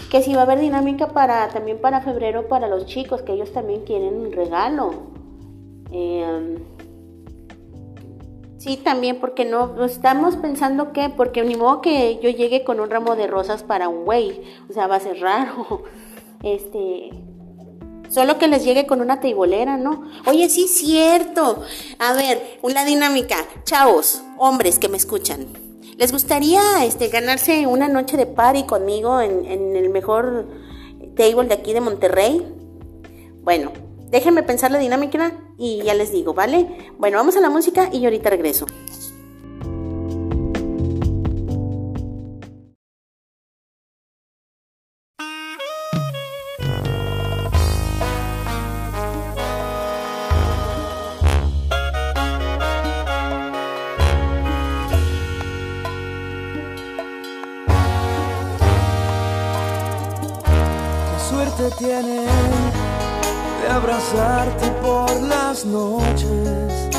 que 0.10 0.22
si 0.22 0.34
va 0.34 0.42
a 0.42 0.44
haber 0.44 0.60
dinámica 0.60 1.10
para 1.10 1.50
también 1.50 1.80
para 1.80 2.02
febrero 2.02 2.48
para 2.48 2.68
los 2.68 2.86
chicos, 2.86 3.22
que 3.22 3.34
ellos 3.34 3.52
también 3.52 3.82
quieren 3.82 4.16
un 4.16 4.32
regalo. 4.32 4.92
Em, 5.92 6.58
sí, 8.58 8.78
también, 8.78 9.20
porque 9.20 9.46
no, 9.46 9.84
estamos 9.84 10.36
pensando 10.38 10.94
que, 10.94 11.10
porque 11.10 11.44
ni 11.44 11.56
modo 11.56 11.82
que 11.82 12.20
yo 12.22 12.30
llegue 12.30 12.64
con 12.64 12.80
un 12.80 12.90
ramo 12.90 13.16
de 13.16 13.28
rosas 13.28 13.64
para 13.64 13.88
un 13.90 14.06
güey, 14.06 14.42
o 14.70 14.74
sea, 14.74 14.88
va 14.88 14.96
a 14.96 15.00
ser 15.00 15.20
raro. 15.20 15.84
Este, 16.42 17.10
Solo 18.10 18.38
que 18.38 18.48
les 18.48 18.64
llegue 18.64 18.88
con 18.88 19.02
una 19.02 19.20
teibolera, 19.20 19.78
¿no? 19.78 20.04
Oye, 20.26 20.50
sí, 20.50 20.68
cierto. 20.68 21.64
A 22.00 22.14
ver, 22.14 22.60
una 22.62 22.84
dinámica. 22.84 23.46
Chavos, 23.64 24.22
hombres 24.38 24.80
que 24.80 24.90
me 24.90 24.98
escuchan. 24.98 25.48
¿Les 25.98 26.12
gustaría 26.12 26.84
este, 26.86 27.10
ganarse 27.10 27.68
una 27.68 27.88
noche 27.88 28.18
de 28.18 28.26
party 28.26 28.64
conmigo 28.64 29.22
en, 29.22 29.46
en 29.46 29.76
el 29.76 29.90
mejor 29.90 30.48
table 31.16 31.48
de 31.48 31.54
aquí 31.54 31.74
de 31.74 31.82
Monterrey? 31.82 32.42
Bueno, 33.42 33.74
déjenme 34.10 34.44
pensar 34.44 34.72
la 34.72 34.80
dinámica 34.80 35.34
y 35.58 35.82
ya 35.84 35.94
les 35.94 36.12
digo, 36.12 36.34
¿vale? 36.34 36.92
Bueno, 36.98 37.18
vamos 37.18 37.36
a 37.36 37.42
la 37.42 37.50
música 37.50 37.90
y 37.92 38.00
yo 38.00 38.06
ahorita 38.06 38.30
regreso. 38.30 38.66
Noches, 65.66 66.90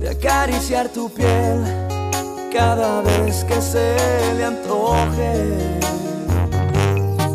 de 0.00 0.08
acariciar 0.08 0.88
tu 0.88 1.08
piel 1.10 1.64
cada 2.52 3.02
vez 3.02 3.44
que 3.44 3.60
se 3.60 3.96
le 4.36 4.44
antoje. 4.44 5.32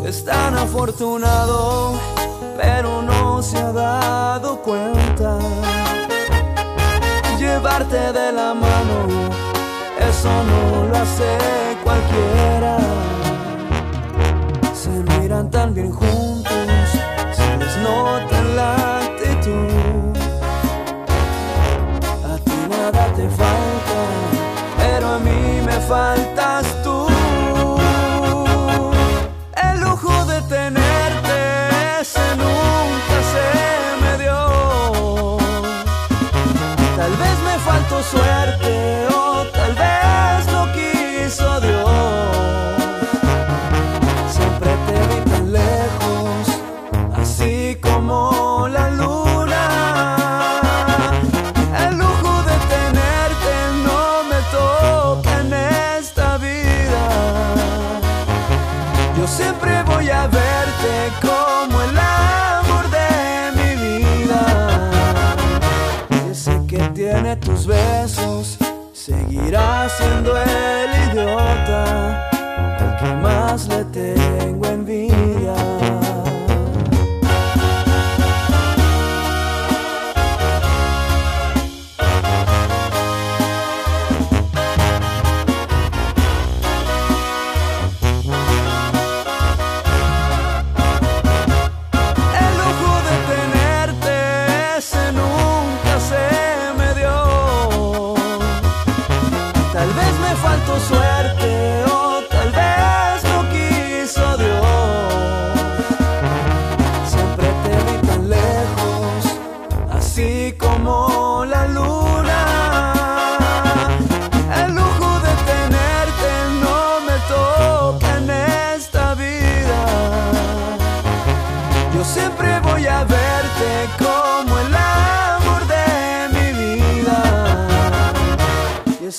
Es 0.06 0.24
tan 0.24 0.56
afortunado, 0.56 1.98
pero 2.56 3.02
no 3.02 3.42
se 3.42 3.58
ha 3.58 3.72
dado 3.72 4.62
cuenta. 4.62 5.38
Llevarte 7.38 8.12
de 8.12 8.32
la 8.32 8.54
mano, 8.54 8.98
eso 10.08 10.30
no 10.50 10.86
lo 10.88 10.96
hace 10.96 11.38
cualquiera 11.82 12.96
miran 15.26 15.50
tan 15.50 15.74
bien 15.74 15.90
juntos, 15.90 16.52
se 17.32 17.56
les 17.56 17.76
nota 17.78 18.42
la 18.54 18.85
A 19.46 19.48
ti 22.44 22.56
nada 22.68 23.06
te 23.14 23.28
falta, 23.28 24.00
pero 24.76 25.06
a 25.06 25.18
mí 25.20 25.62
me 25.64 25.78
faltas 25.82 26.75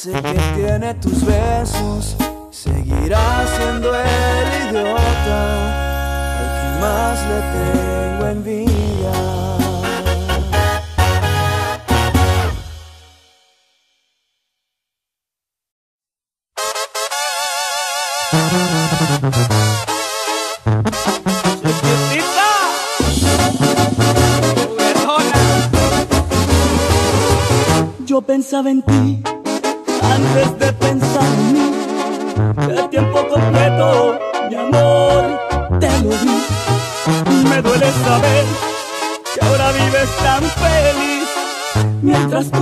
Ese 0.08 0.22
que 0.22 0.40
tiene 0.56 0.94
tus 0.94 1.26
besos 1.26 2.16
seguirá 2.50 3.46
siendo 3.58 3.94
el 3.94 4.70
idiota 4.70 5.42
al 6.40 6.48
que 6.56 6.70
más 6.80 7.20
le 7.28 7.40
tengo 7.52 8.26
envidia. 8.28 9.12
Yo 28.06 28.22
pensaba 28.22 28.70
en 28.72 28.82
ti 28.84 29.17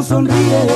Mientras 0.07 0.74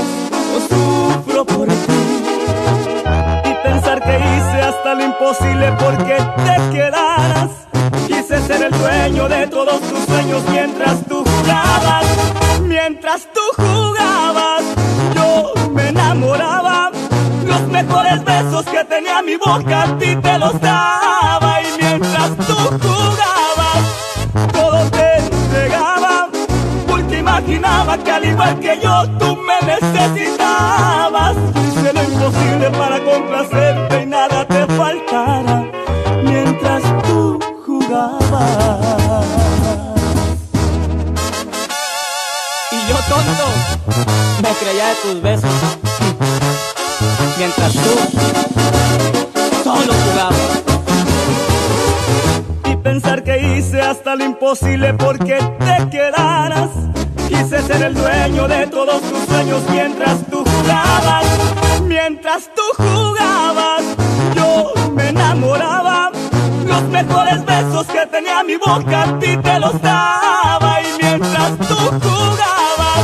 mejores 67.03 67.45
besos 67.45 67.87
que 67.87 68.05
tenía 68.07 68.43
mi 68.43 68.57
boca 68.57 69.03
a 69.03 69.19
ti 69.19 69.37
te 69.37 69.59
los 69.59 69.81
daba. 69.81 70.81
Y 70.81 71.01
mientras 71.01 71.57
tú 71.69 71.75
jugabas, 72.05 73.03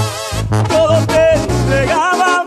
todo 0.68 0.96
te 1.08 1.24
entregaba. 1.36 2.46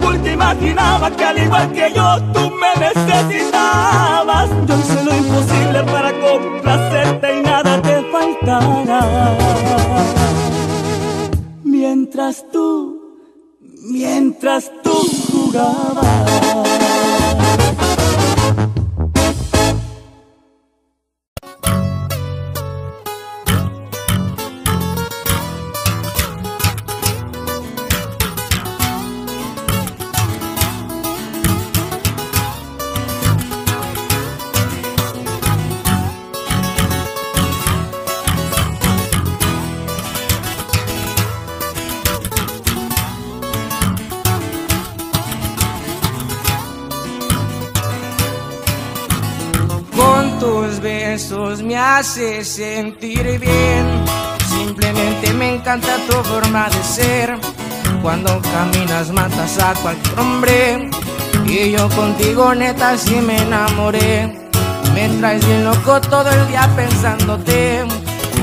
Porque 0.00 0.32
imaginaba 0.32 1.10
que 1.10 1.24
al 1.24 1.38
igual 1.38 1.72
que 1.72 1.92
yo, 1.94 2.08
tú 2.34 2.50
me 2.50 2.70
necesitabas. 2.86 4.50
Yo 4.66 4.78
hice 4.78 5.04
lo 5.04 5.16
imposible 5.16 5.82
para 5.84 6.10
complacerte 6.20 7.38
y 7.38 7.42
nada 7.42 7.82
te 7.82 8.02
faltara. 8.12 9.00
Mientras 11.64 12.44
tú, 12.50 13.00
mientras 13.82 14.70
tú 14.82 14.94
jugabas. 15.30 16.41
Haces 52.02 52.48
sentir 52.48 53.38
bien. 53.38 53.86
Simplemente 54.48 55.32
me 55.34 55.54
encanta 55.54 55.98
tu 56.08 56.14
forma 56.24 56.68
de 56.68 56.82
ser. 56.82 57.38
Cuando 58.02 58.42
caminas 58.42 59.12
matas 59.12 59.56
a 59.60 59.72
cualquier 59.74 60.18
hombre. 60.18 60.90
Y 61.46 61.70
yo 61.70 61.88
contigo 61.90 62.56
neta 62.56 62.98
sí 62.98 63.20
me 63.20 63.36
enamoré. 63.36 64.36
Me 64.92 65.08
traes 65.20 65.46
bien 65.46 65.64
loco 65.64 66.00
todo 66.00 66.28
el 66.28 66.48
día 66.48 66.68
pensándote. 66.74 67.84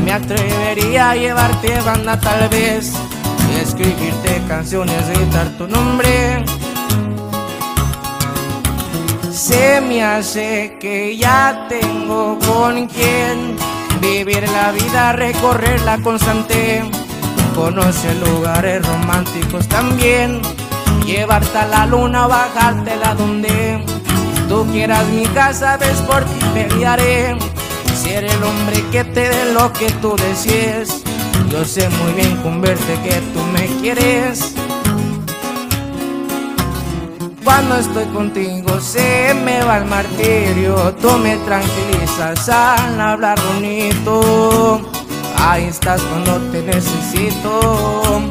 Me 0.06 0.14
atrevería 0.14 1.10
a 1.10 1.16
llevarte 1.16 1.82
banda 1.82 2.18
tal 2.18 2.48
vez. 2.48 2.94
Escribirte 3.62 4.42
canciones, 4.48 5.06
gritar 5.10 5.50
tu 5.58 5.68
nombre. 5.68 6.46
Se 9.50 9.82
me 9.82 10.04
hace 10.04 10.78
que 10.80 11.18
ya 11.18 11.66
tengo 11.68 12.38
con 12.38 12.86
quien 12.86 13.56
vivir 14.00 14.48
la 14.48 14.72
vida, 14.72 15.12
recorrerla 15.14 15.98
constante. 16.04 16.84
Conocer 17.56 18.16
lugares 18.18 18.86
románticos 18.86 19.68
también. 19.68 20.40
Llevarte 21.04 21.58
a 21.58 21.66
la 21.66 21.88
luna, 21.88 22.28
bajártela 22.28 23.16
donde 23.16 23.84
tú 24.48 24.68
quieras. 24.72 25.08
Mi 25.08 25.26
casa, 25.26 25.78
ves 25.78 25.98
por 26.02 26.24
ti 26.26 26.46
pelearé. 26.54 27.36
Ser 28.04 28.26
el 28.26 28.44
hombre 28.44 28.84
que 28.92 29.04
te 29.04 29.30
dé 29.30 29.52
lo 29.52 29.74
que 29.74 29.90
tú 29.94 30.16
desees. 30.16 31.02
Yo 31.50 31.66
sé 31.66 31.90
muy 31.90 32.14
bien 32.14 32.38
con 32.44 32.62
verte 32.62 33.00
que 33.04 33.16
tú 33.34 33.42
me 33.52 33.66
quieres. 33.82 34.54
Cuando 37.44 37.78
estoy 37.78 38.06
contigo 38.06 38.80
se 38.80 39.34
me 39.34 39.64
va 39.64 39.78
el 39.78 39.86
martirio, 39.86 40.94
tú 41.02 41.12
me 41.18 41.38
tranquilizas 41.38 42.50
al 42.50 43.00
hablar 43.00 43.40
bonito. 43.54 44.82
Ahí 45.38 45.66
estás 45.66 46.02
cuando 46.02 46.38
te 46.52 46.62
necesito. 46.62 48.22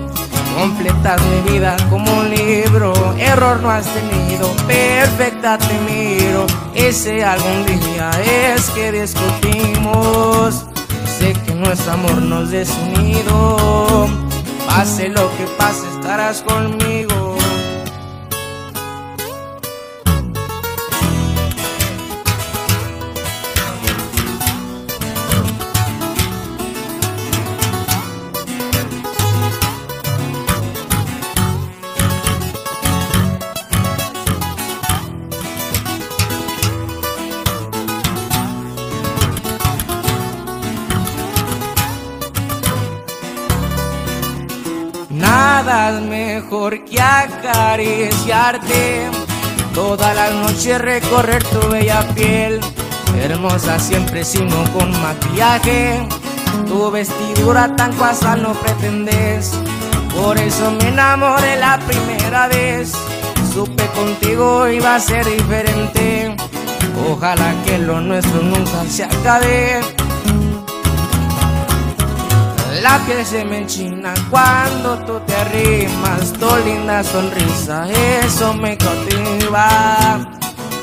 Completas 0.59 1.21
mi 1.23 1.53
vida 1.53 1.77
como 1.89 2.13
un 2.19 2.31
libro, 2.31 2.93
error 3.17 3.61
no 3.63 3.71
has 3.71 3.87
tenido, 3.87 4.49
perfecta 4.67 5.57
te 5.57 5.79
miro. 5.89 6.47
Ese 6.75 7.25
algún 7.25 7.65
día 7.65 8.11
es 8.55 8.69
que 8.71 8.93
discutimos. 8.93 10.67
Sé 11.19 11.33
que 11.47 11.55
nuestro 11.55 11.93
amor 11.93 12.23
nos 12.23 12.51
desunido. 12.51 14.09
Pase 14.67 15.09
lo 15.09 15.31
que 15.37 15.45
pase, 15.57 15.89
estarás 15.97 16.43
conmigo. 16.43 17.28
Mejor 46.49 46.83
que 46.85 46.99
acariciarte. 46.99 49.11
Toda 49.75 50.15
la 50.15 50.31
noche 50.31 50.79
recorrer 50.79 51.45
tu 51.45 51.69
bella 51.69 52.01
piel. 52.15 52.59
Hermosa 53.21 53.79
siempre 53.79 54.25
sino 54.25 54.65
con 54.73 54.91
maquillaje. 55.03 56.09
vestidura 56.91 57.77
tan 57.77 57.93
casual 57.93 58.43
no 58.43 58.55
pretendes. 58.55 59.53
Por 60.17 60.39
eso 60.39 60.71
me 60.71 60.89
enamoré 60.89 61.57
la 61.57 61.79
primera 61.81 62.49
vez. 62.49 62.93
Supe 63.53 63.85
contigo 63.89 64.67
iba 64.69 64.95
a 64.95 65.01
ser 65.01 65.27
diferente. 65.27 66.35
Ojalá 67.11 67.53
que 67.67 67.77
lo 67.79 68.01
nuestro 68.01 68.41
nunca 68.41 68.87
se 68.89 69.05
acabe. 69.05 69.98
La 72.83 72.99
piel 73.07 73.27
se 73.27 73.45
me 73.45 73.59
enchina 73.59 74.15
cuando 74.31 74.99
tú 74.99 75.19
te 75.27 75.35
arrimas, 75.35 76.33
tu 76.35 76.47
linda 76.65 77.03
sonrisa, 77.03 77.89
eso 78.23 78.55
me 78.55 78.77
cautiva. 78.77 80.19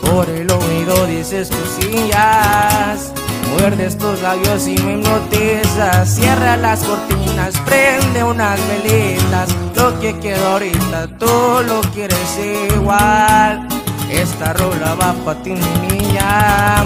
Por 0.01 0.29
el 0.29 0.51
oído 0.51 1.05
dices 1.07 1.49
cosillas, 1.49 3.13
muerdes 3.51 3.97
tus 3.97 4.21
labios 4.21 4.67
y 4.67 4.77
me 4.79 4.95
hipnotizas. 4.95 6.09
Cierra 6.09 6.57
las 6.57 6.83
cortinas, 6.83 7.57
prende 7.65 8.23
unas 8.23 8.59
velitas. 8.67 9.55
Lo 9.75 9.97
que 10.01 10.17
quiero 10.19 10.45
ahorita, 10.47 11.07
tú 11.17 11.61
lo 11.65 11.81
quieres 11.93 12.39
igual. 12.73 13.67
Esta 14.09 14.53
rola 14.53 14.95
va 14.95 15.13
para 15.23 15.41
ti, 15.43 15.51
mi 15.51 15.97
niña. 15.97 16.83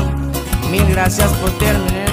Mil 0.70 0.86
gracias 0.92 1.32
por 1.34 1.50
terminar 1.58 2.09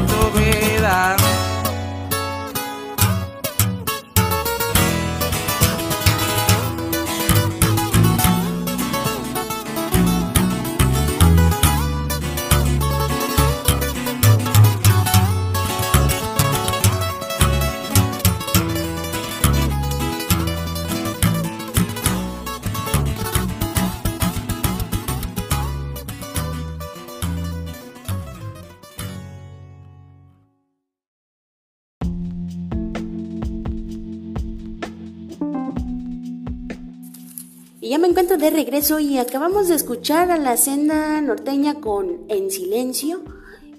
Y 37.86 37.90
ya 37.90 37.98
me 37.98 38.08
encuentro 38.08 38.36
de 38.36 38.50
regreso 38.50 38.98
y 38.98 39.16
acabamos 39.16 39.68
de 39.68 39.76
escuchar 39.76 40.32
a 40.32 40.38
la 40.38 40.56
senda 40.56 41.20
norteña 41.20 41.74
con 41.74 42.24
En 42.28 42.50
Silencio 42.50 43.22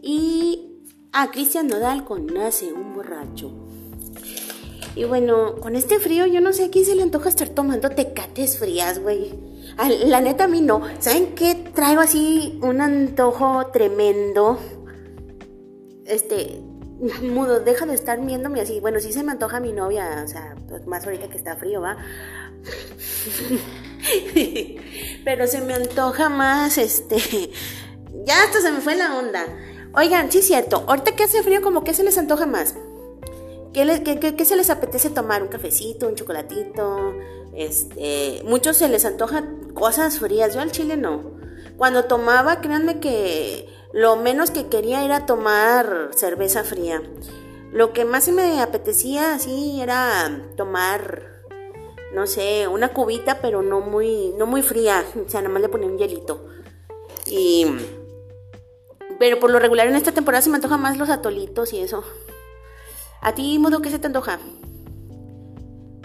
y 0.02 0.80
a 1.12 1.30
Cristian 1.30 1.68
Nodal 1.68 2.06
con 2.06 2.26
Nace 2.26 2.72
un 2.72 2.94
borracho. 2.94 3.52
Y 4.96 5.04
bueno, 5.04 5.58
con 5.58 5.76
este 5.76 6.00
frío 6.00 6.26
yo 6.26 6.40
no 6.40 6.54
sé 6.54 6.64
a 6.64 6.70
quién 6.70 6.86
se 6.86 6.96
le 6.96 7.04
antoja 7.04 7.28
estar 7.28 7.50
tomando 7.50 7.90
tecates 7.90 8.58
frías, 8.58 9.00
güey. 9.00 9.34
La 10.06 10.22
neta 10.22 10.46
a 10.46 10.48
mí 10.48 10.62
no. 10.62 10.84
¿Saben 11.00 11.36
qué? 11.36 11.56
Traigo 11.76 12.00
así 12.00 12.58
un 12.62 12.80
antojo 12.80 13.68
tremendo. 13.74 14.58
Este, 16.06 16.62
mudo, 17.24 17.60
deja 17.60 17.86
de 17.86 17.94
estar 17.94 18.20
viéndome 18.26 18.62
así. 18.62 18.80
Bueno, 18.80 19.00
sí 19.00 19.12
se 19.12 19.24
me 19.24 19.32
antoja 19.34 19.60
mi 19.60 19.72
novia, 19.72 20.24
o 20.24 20.28
sea, 20.28 20.56
pues 20.68 20.88
más 20.88 21.06
ahorita 21.06 21.28
que 21.28 21.38
está 21.38 21.56
frío, 21.56 21.82
¿va? 21.82 21.98
Pero 25.26 25.48
se 25.48 25.62
me 25.62 25.74
antoja 25.74 26.30
más, 26.30 26.78
este. 26.78 27.52
Ya 28.26 28.44
hasta 28.44 28.62
se 28.62 28.72
me 28.72 28.82
fue 28.82 28.96
la 28.96 29.18
onda. 29.18 29.46
Oigan, 29.94 30.32
sí 30.32 30.40
es 30.40 30.48
cierto. 30.48 30.84
Ahorita 30.88 31.16
que 31.16 31.24
hace 31.24 31.44
frío, 31.44 31.62
como 31.62 31.84
que 31.84 31.94
se 31.94 32.04
les 32.04 32.18
antoja 32.18 32.46
más. 32.46 32.76
¿Qué, 33.74 34.46
se 34.46 34.56
les 34.56 34.70
apetece 34.70 35.10
tomar? 35.10 35.44
¿Un 35.44 35.50
cafecito? 35.50 36.08
¿Un 36.08 36.16
chocolatito? 36.16 37.16
Este. 37.56 38.42
Muchos 38.46 38.78
se 38.78 38.90
les 38.90 39.06
antoja 39.06 39.44
cosas 39.74 40.20
frías. 40.20 40.54
Yo 40.54 40.62
al 40.62 40.72
chile 40.72 40.98
no. 40.98 41.38
Cuando 41.78 42.06
tomaba, 42.06 42.62
créanme 42.62 43.00
que 43.00 43.68
lo 43.94 44.16
menos 44.16 44.52
que 44.52 44.68
quería 44.68 45.04
era 45.04 45.26
tomar 45.26 46.12
cerveza 46.16 46.64
fría. 46.64 47.02
Lo 47.72 47.94
que 47.94 48.06
más 48.06 48.24
se 48.24 48.32
me 48.32 48.62
apetecía 48.62 49.36
así 49.36 49.82
era 49.82 50.48
tomar 50.56 51.37
no 52.14 52.28
sé, 52.28 52.68
una 52.68 52.90
cubita, 52.90 53.40
pero 53.42 53.62
no 53.62 53.82
muy, 53.82 54.34
no 54.38 54.46
muy 54.46 54.62
fría. 54.62 55.04
O 55.26 55.30
sea, 55.30 55.42
nada 55.42 55.54
más 55.54 55.62
le 55.62 55.70
ponía 55.70 55.88
un 55.88 55.98
hielito. 55.98 56.46
Y. 57.26 57.66
Pero 59.20 59.40
por 59.40 59.50
lo 59.50 59.60
regular 59.60 59.88
en 59.88 59.96
esta 59.96 60.12
temporada 60.12 60.42
se 60.42 60.50
me 60.50 60.58
antoja 60.58 60.78
más 60.78 60.98
los 60.98 61.10
atolitos 61.10 61.74
y 61.74 61.80
eso. 61.80 62.04
¿A 63.22 63.34
ti, 63.34 63.58
Mudo, 63.60 63.82
qué 63.82 63.90
se 63.90 64.00
te 64.00 64.08
antoja? 64.08 64.40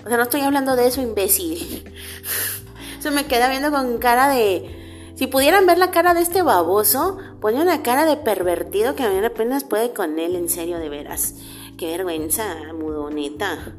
O 0.04 0.08
sea, 0.08 0.16
no 0.16 0.24
estoy 0.24 0.40
hablando 0.40 0.74
de 0.76 0.86
eso, 0.86 1.00
imbécil. 1.00 1.84
Se 3.00 3.10
me 3.10 3.26
queda 3.26 3.48
viendo 3.48 3.70
con 3.70 3.98
cara 3.98 4.28
de. 4.28 5.12
Si 5.14 5.26
pudieran 5.26 5.66
ver 5.66 5.78
la 5.78 5.90
cara 5.90 6.14
de 6.14 6.22
este 6.22 6.42
baboso, 6.42 7.18
pone 7.40 7.60
una 7.60 7.82
cara 7.82 8.04
de 8.06 8.16
pervertido 8.16 8.94
que 8.94 9.04
apenas 9.04 9.64
puede 9.64 9.92
con 9.92 10.18
él, 10.18 10.34
en 10.34 10.48
serio, 10.48 10.78
de 10.78 10.88
veras. 10.88 11.34
Qué 11.76 11.86
vergüenza, 11.86 12.56
mudoneta. 12.72 13.76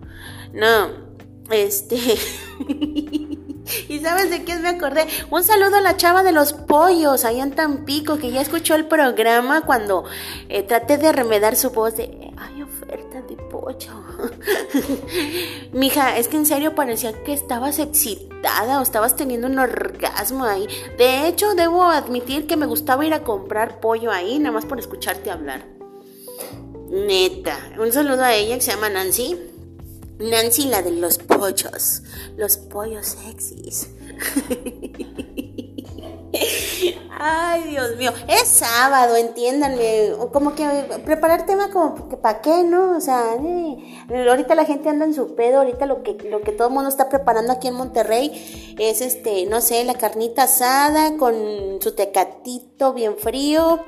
No, 0.53 0.89
este. 1.53 1.97
¿Y 3.87 3.99
sabes 3.99 4.29
de 4.29 4.43
qué 4.43 4.57
me 4.57 4.69
acordé? 4.69 5.07
Un 5.29 5.43
saludo 5.43 5.77
a 5.77 5.81
la 5.81 5.97
chava 5.97 6.23
de 6.23 6.31
los 6.31 6.53
pollos 6.53 7.23
allá 7.25 7.43
en 7.43 7.51
Tampico, 7.51 8.17
que 8.17 8.31
ya 8.31 8.41
escuchó 8.41 8.75
el 8.75 8.85
programa 8.85 9.61
cuando 9.61 10.03
eh, 10.49 10.63
traté 10.63 10.97
de 10.97 11.11
remedar 11.11 11.55
su 11.55 11.69
voz 11.71 11.95
de. 11.95 12.31
Hay 12.37 12.61
oferta 12.61 13.21
de 13.21 13.35
pollo. 13.35 14.03
Mija, 15.71 16.17
es 16.17 16.27
que 16.27 16.37
en 16.37 16.45
serio 16.45 16.75
parecía 16.75 17.13
que 17.23 17.33
estabas 17.33 17.79
excitada 17.79 18.79
o 18.79 18.83
estabas 18.83 19.15
teniendo 19.15 19.47
un 19.47 19.59
orgasmo 19.59 20.43
ahí. 20.43 20.67
De 20.97 21.27
hecho, 21.27 21.53
debo 21.55 21.83
admitir 21.83 22.47
que 22.47 22.57
me 22.57 22.65
gustaba 22.65 23.05
ir 23.05 23.13
a 23.13 23.23
comprar 23.23 23.79
pollo 23.79 24.11
ahí, 24.11 24.39
nada 24.39 24.53
más 24.53 24.65
por 24.65 24.79
escucharte 24.79 25.31
hablar. 25.31 25.65
Neta. 26.89 27.57
Un 27.79 27.91
saludo 27.91 28.23
a 28.23 28.33
ella 28.33 28.55
que 28.55 28.61
se 28.61 28.71
llama 28.71 28.89
Nancy. 28.89 29.52
Nancy, 30.19 30.65
la 30.65 30.81
de 30.81 30.91
los 30.91 31.17
pollos. 31.17 32.03
Los 32.37 32.57
pollos 32.57 33.07
sexys. 33.07 33.89
Ay, 37.15 37.63
Dios 37.69 37.95
mío. 37.97 38.11
Es 38.27 38.47
sábado, 38.47 39.15
entiéndanme. 39.15 40.13
Como 40.31 40.55
que 40.55 40.67
preparar 41.05 41.45
tema 41.45 41.69
como 41.71 42.09
que 42.09 42.17
para 42.17 42.41
qué, 42.41 42.63
¿no? 42.63 42.97
O 42.97 43.01
sea, 43.01 43.35
eh, 43.35 44.27
ahorita 44.29 44.55
la 44.55 44.65
gente 44.65 44.89
anda 44.89 45.05
en 45.05 45.13
su 45.13 45.35
pedo. 45.35 45.59
Ahorita 45.59 45.85
lo 45.85 46.03
que, 46.03 46.17
lo 46.29 46.41
que 46.41 46.51
todo 46.51 46.67
el 46.69 46.73
mundo 46.73 46.89
está 46.89 47.09
preparando 47.09 47.53
aquí 47.53 47.67
en 47.67 47.75
Monterrey 47.75 48.75
es 48.79 49.01
este, 49.01 49.45
no 49.45 49.61
sé, 49.61 49.83
la 49.83 49.93
carnita 49.93 50.43
asada 50.43 51.17
con 51.17 51.33
su 51.81 51.93
tecatito 51.93 52.93
bien 52.93 53.15
frío. 53.17 53.79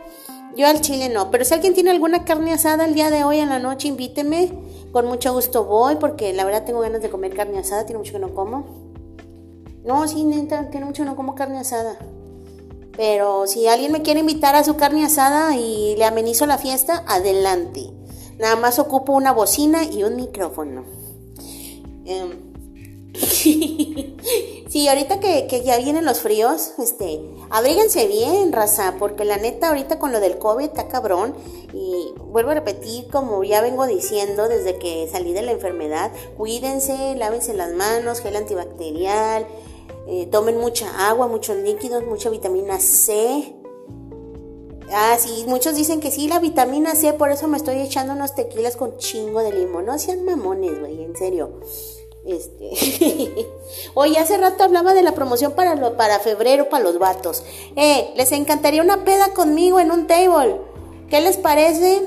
Yo 0.55 0.67
al 0.67 0.79
chile 0.79 1.09
no, 1.09 1.31
pero 1.31 1.43
si 1.43 1.53
alguien 1.53 1.73
tiene 1.73 1.91
alguna 1.91 2.23
carne 2.23 2.53
asada 2.53 2.85
el 2.85 2.93
día 2.93 3.09
de 3.09 3.25
hoy 3.25 3.39
en 3.39 3.49
la 3.49 3.59
noche, 3.59 3.89
invíteme. 3.89 4.51
Con 4.95 5.07
mucho 5.07 5.33
gusto 5.33 5.65
voy, 5.65 5.97
porque 5.97 6.31
la 6.31 6.45
verdad 6.45 6.63
tengo 6.63 6.79
ganas 6.79 7.01
de 7.01 7.09
comer 7.09 7.35
carne 7.35 7.59
asada, 7.59 7.85
tiene 7.85 7.97
mucho 7.97 8.13
que 8.13 8.19
no 8.19 8.33
como. 8.33 8.65
No, 9.83 10.07
sí, 10.07 10.23
neta, 10.23 10.69
tiene 10.69 10.85
mucho 10.85 11.03
que 11.03 11.09
no 11.09 11.17
como 11.17 11.35
carne 11.35 11.59
asada. 11.59 11.97
Pero 12.95 13.45
si 13.45 13.67
alguien 13.67 13.91
me 13.91 14.03
quiere 14.03 14.21
invitar 14.21 14.55
a 14.55 14.63
su 14.63 14.77
carne 14.77 15.03
asada 15.03 15.53
y 15.57 15.97
le 15.97 16.05
amenizo 16.05 16.45
la 16.45 16.57
fiesta, 16.57 17.03
adelante. 17.07 17.91
Nada 18.39 18.55
más 18.55 18.79
ocupo 18.79 19.11
una 19.11 19.33
bocina 19.33 19.83
y 19.83 20.05
un 20.05 20.15
micrófono. 20.15 20.85
Em, 22.05 22.53
sí, 24.75 24.89
ahorita 24.89 25.21
que, 25.21 25.47
que 25.47 25.63
ya 25.63 25.77
vienen 25.77 26.03
los 26.03 26.19
fríos, 26.19 26.73
este, 26.79 27.21
abríguense 27.49 28.07
bien, 28.07 28.51
raza, 28.51 28.95
porque 28.99 29.23
la 29.23 29.37
neta 29.37 29.69
ahorita 29.69 29.99
con 29.99 30.11
lo 30.11 30.19
del 30.19 30.37
COVID 30.37 30.65
está 30.65 30.89
cabrón. 30.89 31.33
Y 31.71 32.13
vuelvo 32.17 32.51
a 32.51 32.55
repetir, 32.55 33.07
como 33.09 33.41
ya 33.45 33.61
vengo 33.61 33.87
diciendo 33.87 34.49
desde 34.49 34.77
que 34.77 35.07
salí 35.09 35.31
de 35.31 35.43
la 35.43 35.53
enfermedad, 35.53 36.11
cuídense, 36.35 37.15
lávense 37.15 37.53
las 37.53 37.71
manos, 37.71 38.19
gel 38.19 38.35
antibacterial, 38.35 39.47
eh, 40.09 40.27
tomen 40.29 40.57
mucha 40.57 41.07
agua, 41.07 41.29
muchos 41.29 41.55
líquidos, 41.55 42.05
mucha 42.05 42.29
vitamina 42.29 42.77
C. 42.81 43.55
Ah, 44.91 45.15
sí, 45.17 45.45
muchos 45.47 45.77
dicen 45.77 46.01
que 46.01 46.11
sí, 46.11 46.27
la 46.27 46.39
vitamina 46.39 46.95
C, 46.95 47.13
por 47.13 47.31
eso 47.31 47.47
me 47.47 47.55
estoy 47.55 47.79
echando 47.79 48.11
unos 48.11 48.35
tequilas 48.35 48.75
con 48.75 48.97
chingo 48.97 49.39
de 49.39 49.53
limón. 49.53 49.85
No 49.85 49.97
sean 49.97 50.25
mamones, 50.25 50.77
güey, 50.81 51.01
en 51.01 51.15
serio. 51.15 51.61
Este. 52.25 52.71
Oye, 53.93 54.17
hace 54.17 54.37
rato 54.37 54.63
hablaba 54.63 54.93
de 54.93 55.03
la 55.03 55.13
promoción 55.13 55.53
para, 55.53 56.19
febrero, 56.19 56.69
para 56.69 56.83
los 56.83 56.97
vatos. 56.97 57.43
Eh, 57.75 58.13
les 58.15 58.31
encantaría 58.31 58.81
una 58.81 59.03
peda 59.03 59.33
conmigo 59.33 59.79
en 59.79 59.91
un 59.91 60.07
table. 60.07 60.57
¿Qué 61.09 61.21
les 61.21 61.37
parece? 61.37 62.01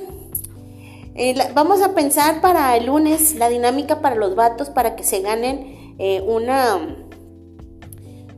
Eh, 1.15 1.35
vamos 1.55 1.83
a 1.83 1.95
pensar 1.95 2.41
para 2.41 2.77
el 2.77 2.87
lunes 2.87 3.35
la 3.37 3.49
dinámica 3.49 4.01
para 4.01 4.17
los 4.17 4.35
vatos 4.35 4.71
para 4.71 4.97
que 4.97 5.05
se 5.05 5.21
ganen 5.21 5.95
eh, 5.99 6.21
una. 6.27 7.05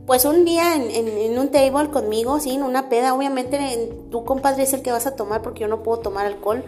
Pues 0.05 0.25
un 0.25 0.45
día 0.45 0.75
en, 0.75 1.37
un 1.39 1.49
table 1.51 1.89
conmigo, 1.89 2.39
sí, 2.39 2.51
en 2.51 2.63
una 2.63 2.89
peda. 2.89 3.13
Obviamente 3.13 3.55
en- 3.57 4.09
tu 4.09 4.25
compadre 4.25 4.63
es 4.63 4.73
el 4.73 4.81
que 4.81 4.91
vas 4.91 5.07
a 5.07 5.15
tomar 5.15 5.41
porque 5.41 5.61
yo 5.61 5.67
no 5.67 5.83
puedo 5.83 5.99
tomar 5.99 6.25
alcohol. 6.25 6.63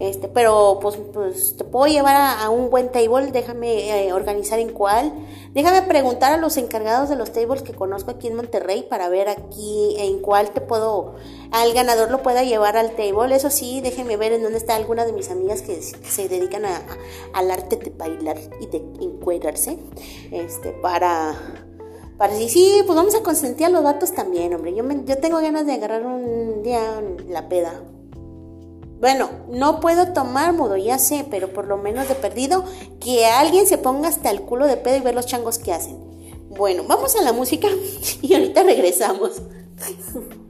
Este, 0.00 0.26
pero 0.28 0.78
pues, 0.80 0.96
pues 1.12 1.56
te 1.56 1.64
puedo 1.64 1.86
llevar 1.86 2.16
a, 2.16 2.48
un 2.50 2.70
buen 2.70 2.90
table, 2.90 3.30
déjame 3.30 4.06
eh, 4.06 4.12
organizar 4.12 4.58
en 4.58 4.70
cuál. 4.72 5.12
Déjame 5.52 5.82
preguntar 5.82 6.32
a 6.32 6.38
los 6.38 6.56
encargados 6.56 7.08
de 7.08 7.16
los 7.16 7.32
tables 7.32 7.62
que 7.62 7.72
conozco 7.74 8.10
aquí 8.10 8.26
en 8.26 8.34
Monterrey 8.34 8.82
para 8.88 9.08
ver 9.08 9.28
aquí 9.28 9.94
en 9.98 10.18
cuál 10.20 10.50
te 10.50 10.60
puedo, 10.60 11.14
al 11.52 11.72
ganador 11.72 12.10
lo 12.10 12.22
pueda 12.22 12.42
llevar 12.42 12.76
al 12.76 12.92
table. 12.96 13.34
Eso 13.34 13.50
sí, 13.50 13.80
déjenme 13.80 14.16
ver 14.16 14.32
en 14.32 14.42
dónde 14.42 14.58
está 14.58 14.74
alguna 14.76 15.04
de 15.04 15.12
mis 15.12 15.30
amigas 15.30 15.62
que 15.62 15.80
se- 15.80 16.28
dedican 16.28 16.64
a, 16.64 16.82
al 17.34 17.50
arte 17.50 17.76
de 17.76 17.90
bailar 17.90 18.38
y 18.60 18.66
de 18.66 18.78
encuadrarse. 19.00 19.78
Este, 20.30 20.72
para 20.72 21.36
para 22.18 22.34
decir, 22.34 22.50
sí, 22.50 22.82
pues 22.86 22.94
vamos 22.96 23.14
a 23.16 23.22
consentir 23.22 23.66
a 23.66 23.68
los 23.68 23.82
vatos 23.82 24.12
también, 24.12 24.54
hombre. 24.54 24.74
Yo, 24.74 24.84
me- 24.84 25.04
yo 25.04 25.18
tengo 25.18 25.38
ganas 25.40 25.66
de 25.66 25.72
agarrar 25.72 26.06
un 26.06 26.62
día 26.62 27.02
la 27.28 27.48
peda. 27.48 27.82
Bueno, 29.02 29.30
no 29.50 29.80
puedo 29.80 30.12
tomar 30.12 30.52
mudo, 30.52 30.76
ya 30.76 30.96
sé, 30.96 31.26
pero 31.28 31.52
por 31.52 31.66
lo 31.66 31.76
menos 31.76 32.08
de 32.08 32.14
perdido, 32.14 32.64
que 33.00 33.26
alguien 33.26 33.66
se 33.66 33.76
ponga 33.76 34.08
hasta 34.08 34.30
el 34.30 34.42
culo 34.42 34.68
de 34.68 34.76
pedo 34.76 34.96
y 34.96 35.00
ver 35.00 35.12
los 35.12 35.26
changos 35.26 35.58
que 35.58 35.72
hacen. 35.72 35.98
Bueno, 36.50 36.84
vamos 36.86 37.16
a 37.16 37.22
la 37.22 37.32
música 37.32 37.66
y 38.22 38.32
ahorita 38.32 38.62
regresamos. 38.62 39.42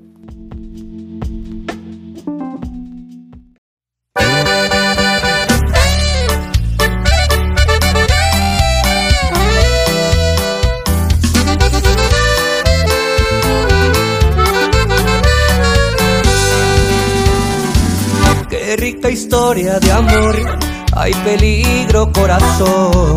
Historia 19.10 19.78
de 19.78 19.92
amor, 19.92 20.58
hay 20.96 21.12
peligro 21.24 22.10
corazón. 22.12 23.16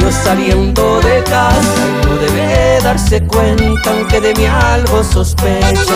Yo 0.00 0.12
saliendo 0.12 1.00
de 1.00 1.22
casa 1.24 1.62
y 1.86 2.06
no 2.06 2.16
debe 2.16 2.78
darse 2.82 3.22
cuenta 3.26 3.90
aunque 3.90 4.20
de 4.20 4.34
mí 4.34 4.44
algo 4.44 5.02
sospecha. 5.02 5.94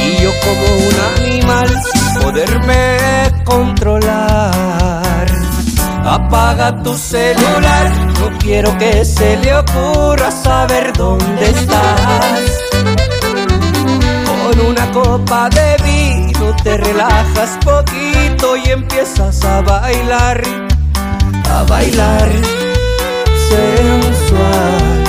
Y 0.00 0.22
yo 0.22 0.32
como 0.42 0.66
un 0.88 0.96
animal 1.16 1.68
sin 1.68 2.22
poderme 2.22 2.98
controlar. 3.44 5.26
Apaga 6.04 6.82
tu 6.82 6.96
celular, 6.96 7.92
no 8.18 8.36
quiero 8.38 8.76
que 8.78 9.04
se 9.04 9.36
le 9.36 9.54
ocurra 9.54 10.32
saber 10.32 10.92
dónde 10.94 11.50
estás. 11.50 12.40
Con 14.26 14.66
una 14.66 14.90
copa 14.90 15.48
de 15.50 15.81
te 16.62 16.76
relajas 16.76 17.58
poquito 17.64 18.56
y 18.56 18.70
empiezas 18.70 19.44
a 19.44 19.60
bailar, 19.62 20.42
a 21.50 21.62
bailar 21.64 22.30
sensual. 23.48 25.02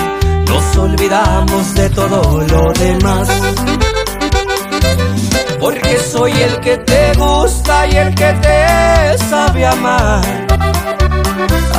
Nos 0.47 0.77
olvidamos 0.77 1.73
de 1.75 1.89
todo 1.89 2.41
lo 2.41 2.73
demás. 2.73 3.29
Porque 5.59 5.97
soy 5.97 6.31
el 6.31 6.59
que 6.59 6.77
te 6.77 7.13
gusta 7.13 7.87
y 7.87 7.95
el 7.95 8.13
que 8.15 8.33
te 8.33 9.17
sabe 9.29 9.65
amar. 9.65 10.21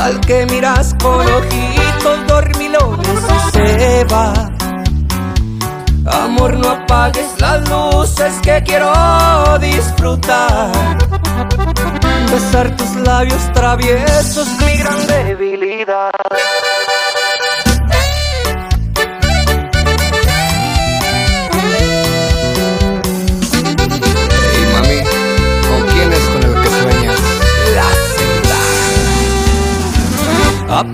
Al 0.01 0.19
que 0.21 0.45
miras 0.47 0.95
con 1.01 1.21
ojitos 1.21 2.27
dormilones 2.27 3.07
y 3.07 3.57
se 3.57 4.03
va. 4.05 4.54
Amor, 6.05 6.57
no 6.57 6.69
apagues 6.69 7.39
las 7.39 7.67
luces 7.69 8.33
que 8.43 8.61
quiero 8.63 9.57
disfrutar. 9.59 10.71
Besar 12.31 12.75
tus 12.75 12.95
labios 12.97 13.51
traviesos, 13.53 14.47
mi 14.59 14.77
gran 14.77 15.07
debilidad. 15.07 16.11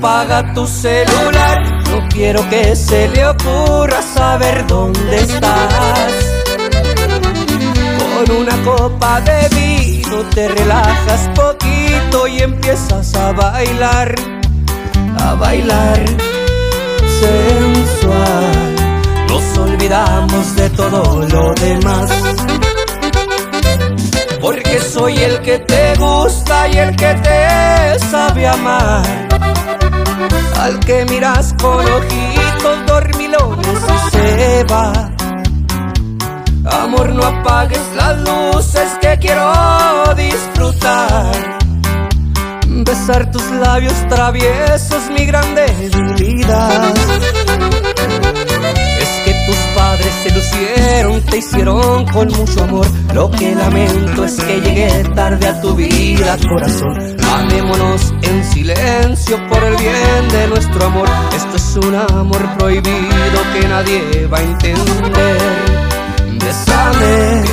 Apaga 0.01 0.51
tu 0.55 0.65
celular, 0.65 1.83
no 1.91 2.09
quiero 2.09 2.41
que 2.49 2.75
se 2.75 3.07
le 3.09 3.23
ocurra 3.23 4.01
saber 4.01 4.65
dónde 4.65 5.15
estás. 5.15 6.13
Con 7.99 8.35
una 8.35 8.57
copa 8.63 9.21
de 9.21 9.47
vino 9.55 10.23
te 10.33 10.47
relajas 10.47 11.29
poquito 11.35 12.25
y 12.25 12.39
empiezas 12.39 13.13
a 13.13 13.31
bailar, 13.31 14.15
a 15.19 15.35
bailar 15.35 16.03
sensual. 17.19 18.75
Nos 19.29 19.57
olvidamos 19.59 20.55
de 20.55 20.69
todo 20.71 21.27
lo 21.27 21.53
demás. 21.53 22.09
Porque 24.41 24.79
soy 24.79 25.17
el 25.17 25.39
que 25.41 25.59
te 25.59 25.95
gusta 25.95 26.67
y 26.67 26.77
el 26.77 26.95
que 26.95 27.13
te 27.13 27.99
sabe 28.09 28.47
amar. 28.47 29.27
Al 30.59 30.79
que 30.79 31.05
miras 31.05 31.53
con 31.61 31.85
ojitos 31.85 32.85
dormilones 32.87 33.67
y 33.67 34.11
se 34.11 34.63
va. 34.63 35.11
Amor, 36.83 37.09
no 37.09 37.23
apagues 37.23 37.81
las 37.95 38.17
luces 38.19 38.89
que 39.01 39.17
quiero 39.19 39.53
disfrutar. 40.15 41.59
Besar 42.67 43.31
tus 43.31 43.45
labios 43.51 43.93
traviesos, 44.09 45.09
mi 45.11 45.25
gran 45.25 45.53
debilidad. 45.53 46.93
Tus 49.51 49.59
padres 49.75 50.13
se 50.23 50.31
lucieron, 50.31 51.21
te 51.23 51.39
hicieron 51.39 52.05
con 52.05 52.29
mucho 52.29 52.63
amor. 52.63 52.87
Lo 53.13 53.29
que 53.29 53.53
lamento 53.53 54.23
es 54.23 54.35
que 54.35 54.61
llegué 54.61 55.03
tarde 55.13 55.45
a 55.45 55.59
tu 55.59 55.75
vida, 55.75 56.37
corazón. 56.47 57.17
Amémonos 57.33 58.13
en 58.21 58.45
silencio 58.45 59.45
por 59.49 59.61
el 59.61 59.75
bien 59.75 60.29
de 60.31 60.47
nuestro 60.47 60.85
amor. 60.85 61.09
Esto 61.35 61.57
es 61.57 61.85
un 61.85 61.95
amor 61.95 62.41
prohibido 62.57 63.39
que 63.53 63.67
nadie 63.67 64.25
va 64.27 64.37
a 64.37 64.41
entender. 64.41 65.37
Bésame 66.39 67.43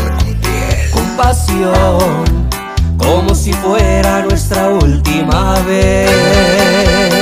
con 0.93 1.17
pasión, 1.17 2.49
como 2.97 3.35
si 3.35 3.53
fuera 3.55 4.23
nuestra 4.23 4.69
última 4.69 5.59
vez. 5.63 7.18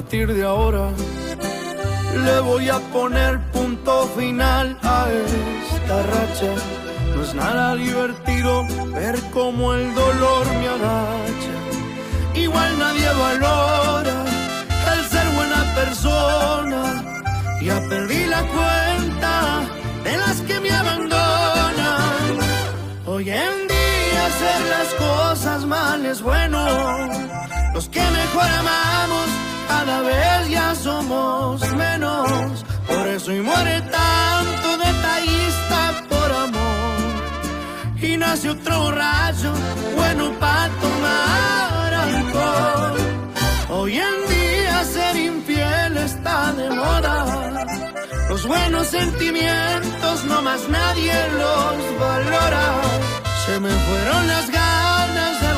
Partir 0.00 0.32
de 0.32 0.44
ahora 0.44 0.88
le 2.24 2.40
voy 2.40 2.70
a 2.70 2.78
poner 2.90 3.38
punto 3.52 4.08
final 4.16 4.78
a 4.82 5.08
esta 5.10 5.96
racha. 6.14 6.52
No 7.14 7.22
es 7.22 7.34
nada 7.34 7.74
divertido 7.74 8.66
ver 8.94 9.20
cómo 9.30 9.74
el 9.74 9.94
dolor 9.94 10.46
me 10.58 10.68
agacha. 10.76 11.54
Igual 12.34 12.78
nadie 12.78 13.08
valora 13.24 14.24
el 14.94 15.04
ser 15.04 15.28
buena 15.38 15.62
persona. 15.74 16.82
Ya 17.60 17.78
perdí 17.90 18.24
la 18.24 18.42
cuenta 18.56 19.60
de 20.02 20.16
las 20.16 20.40
que 20.40 20.60
me 20.60 20.70
abandonan. 20.70 22.38
Hoy 23.04 23.28
en 23.28 23.68
día 23.68 24.20
hacer 24.30 24.60
las 24.76 24.88
cosas 24.94 25.66
mal 25.66 26.06
es 26.06 26.22
bueno. 26.22 26.60
Los 27.74 27.86
que 27.90 28.00
mejor 28.00 28.48
amamos 28.60 29.49
cada 29.70 30.00
vez 30.02 30.40
ya 30.56 30.74
somos 30.74 31.54
menos. 31.84 32.64
Por 32.88 33.04
eso 33.16 33.30
y 33.38 33.40
muere 33.40 33.76
tanto 34.00 34.68
detallista 34.86 35.80
por 36.10 36.28
amor. 36.46 36.98
Y 38.08 38.16
nace 38.16 38.46
otro 38.56 38.74
borracho 38.84 39.50
bueno 39.98 40.24
para 40.42 40.68
tomar 40.84 41.88
alcohol. 42.06 42.96
Hoy 43.76 43.92
en 44.08 44.18
día 44.34 44.76
ser 44.96 45.14
infiel 45.30 45.92
está 46.10 46.52
de 46.60 46.68
moda. 46.80 47.16
Los 48.30 48.42
buenos 48.46 48.86
sentimientos 48.98 50.16
no 50.30 50.38
más 50.42 50.62
nadie 50.68 51.16
los 51.42 51.76
valora. 52.02 52.66
Se 53.44 53.54
me 53.64 53.72
fueron 53.86 54.22
las 54.34 54.46
ganas 54.62 55.34
de 55.44 55.49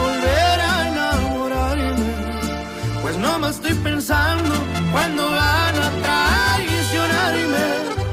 no 3.22 3.38
me 3.38 3.48
estoy 3.48 3.74
pensando 3.74 4.52
cuando 4.90 5.22
van 5.30 5.74
a 5.86 5.90
traicionarme. 6.06 7.64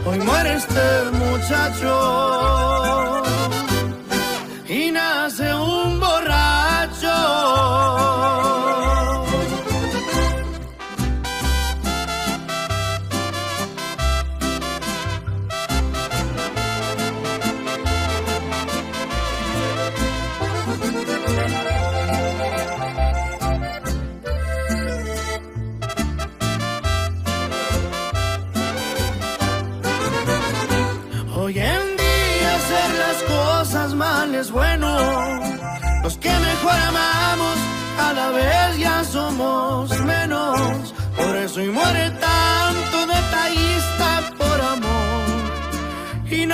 Hoy 0.06 0.20
muere 0.20 0.54
este 0.54 0.88
muchacho 1.24 1.94
y 4.68 4.92
nace 4.92 5.54
un 5.54 6.00
borracho. 6.00 6.39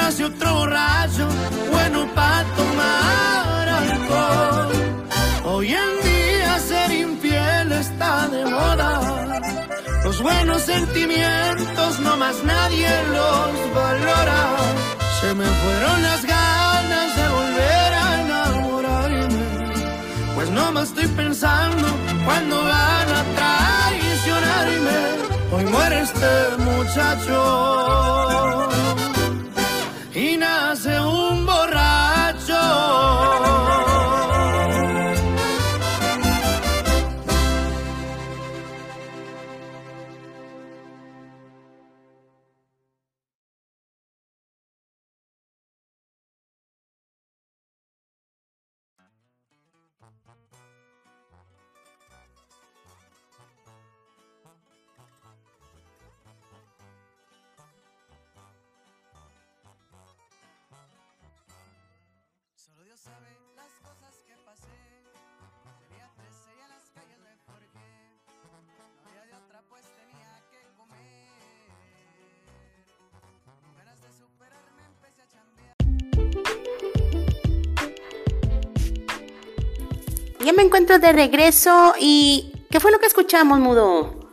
Nace 0.06 0.24
otro 0.24 0.54
borracho, 0.54 1.28
bueno 1.72 2.08
para 2.14 2.44
tomar 2.60 3.70
alcohol. 3.70 4.72
Hoy 5.46 5.74
en 5.74 5.92
día 6.08 6.60
ser 6.60 6.92
infiel 6.92 7.72
está 7.72 8.28
de 8.28 8.46
moda. 8.46 9.42
Los 10.04 10.22
buenos 10.22 10.62
sentimientos 10.62 12.00
no 12.02 12.18
más 12.18 12.36
nadie 12.44 12.88
los 13.16 13.74
valora. 13.74 14.42
Se 15.20 15.34
me 15.34 15.48
fueron 15.62 16.04
las 16.04 16.24
ganas 16.24 17.10
de 17.20 17.26
volver 17.38 17.90
a 18.04 18.06
enamorarme. 18.22 19.44
Pues 20.36 20.52
no 20.52 20.72
me 20.72 20.84
estoy 20.84 21.08
pensando 21.22 21.88
cuando 22.26 22.64
van 22.64 23.10
a 23.20 23.22
traicionarme. 23.40 25.00
Hoy 25.52 25.66
muere 25.66 26.02
este 26.02 26.32
muchacho 26.70 28.75
Ya 80.46 80.54
me 80.54 80.62
encuentro 80.62 81.00
de 81.00 81.12
regreso 81.12 81.96
y 82.00 82.54
¿qué 82.70 82.80
fue 82.80 82.92
lo 82.92 83.00
que 83.00 83.08
escuchamos, 83.08 83.60
Mudo? 83.60 84.30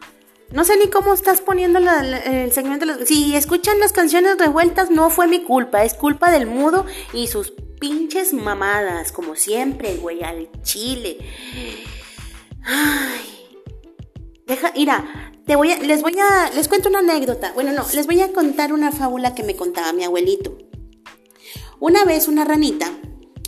No 0.50 0.62
sé 0.62 0.76
ni 0.76 0.90
cómo 0.90 1.14
estás 1.14 1.40
poniendo 1.40 1.78
el 1.78 2.52
segmento. 2.52 2.84
Si 3.06 3.34
escuchan 3.34 3.80
las 3.80 3.94
canciones 3.94 4.36
revueltas, 4.36 4.90
no 4.90 5.08
fue 5.08 5.26
mi 5.26 5.42
culpa, 5.42 5.84
es 5.84 5.94
culpa 5.94 6.30
del 6.30 6.46
Mudo 6.46 6.84
y 7.14 7.28
sus 7.28 7.54
pinches 7.80 8.34
mamadas, 8.34 9.10
como 9.10 9.36
siempre, 9.36 9.96
güey, 9.96 10.22
al 10.22 10.50
chile. 10.60 11.16
Ay. 12.62 13.56
Deja, 14.46 14.70
mira, 14.76 15.32
a, 15.48 15.82
les 15.82 16.02
voy 16.02 16.18
a, 16.18 16.50
les 16.54 16.68
cuento 16.68 16.90
una 16.90 16.98
anécdota. 16.98 17.52
Bueno, 17.54 17.72
no, 17.72 17.86
les 17.94 18.06
voy 18.06 18.20
a 18.20 18.34
contar 18.34 18.74
una 18.74 18.92
fábula 18.92 19.34
que 19.34 19.44
me 19.44 19.56
contaba 19.56 19.94
mi 19.94 20.04
abuelito. 20.04 20.58
Una 21.80 22.04
vez 22.04 22.28
una 22.28 22.44
ranita 22.44 22.90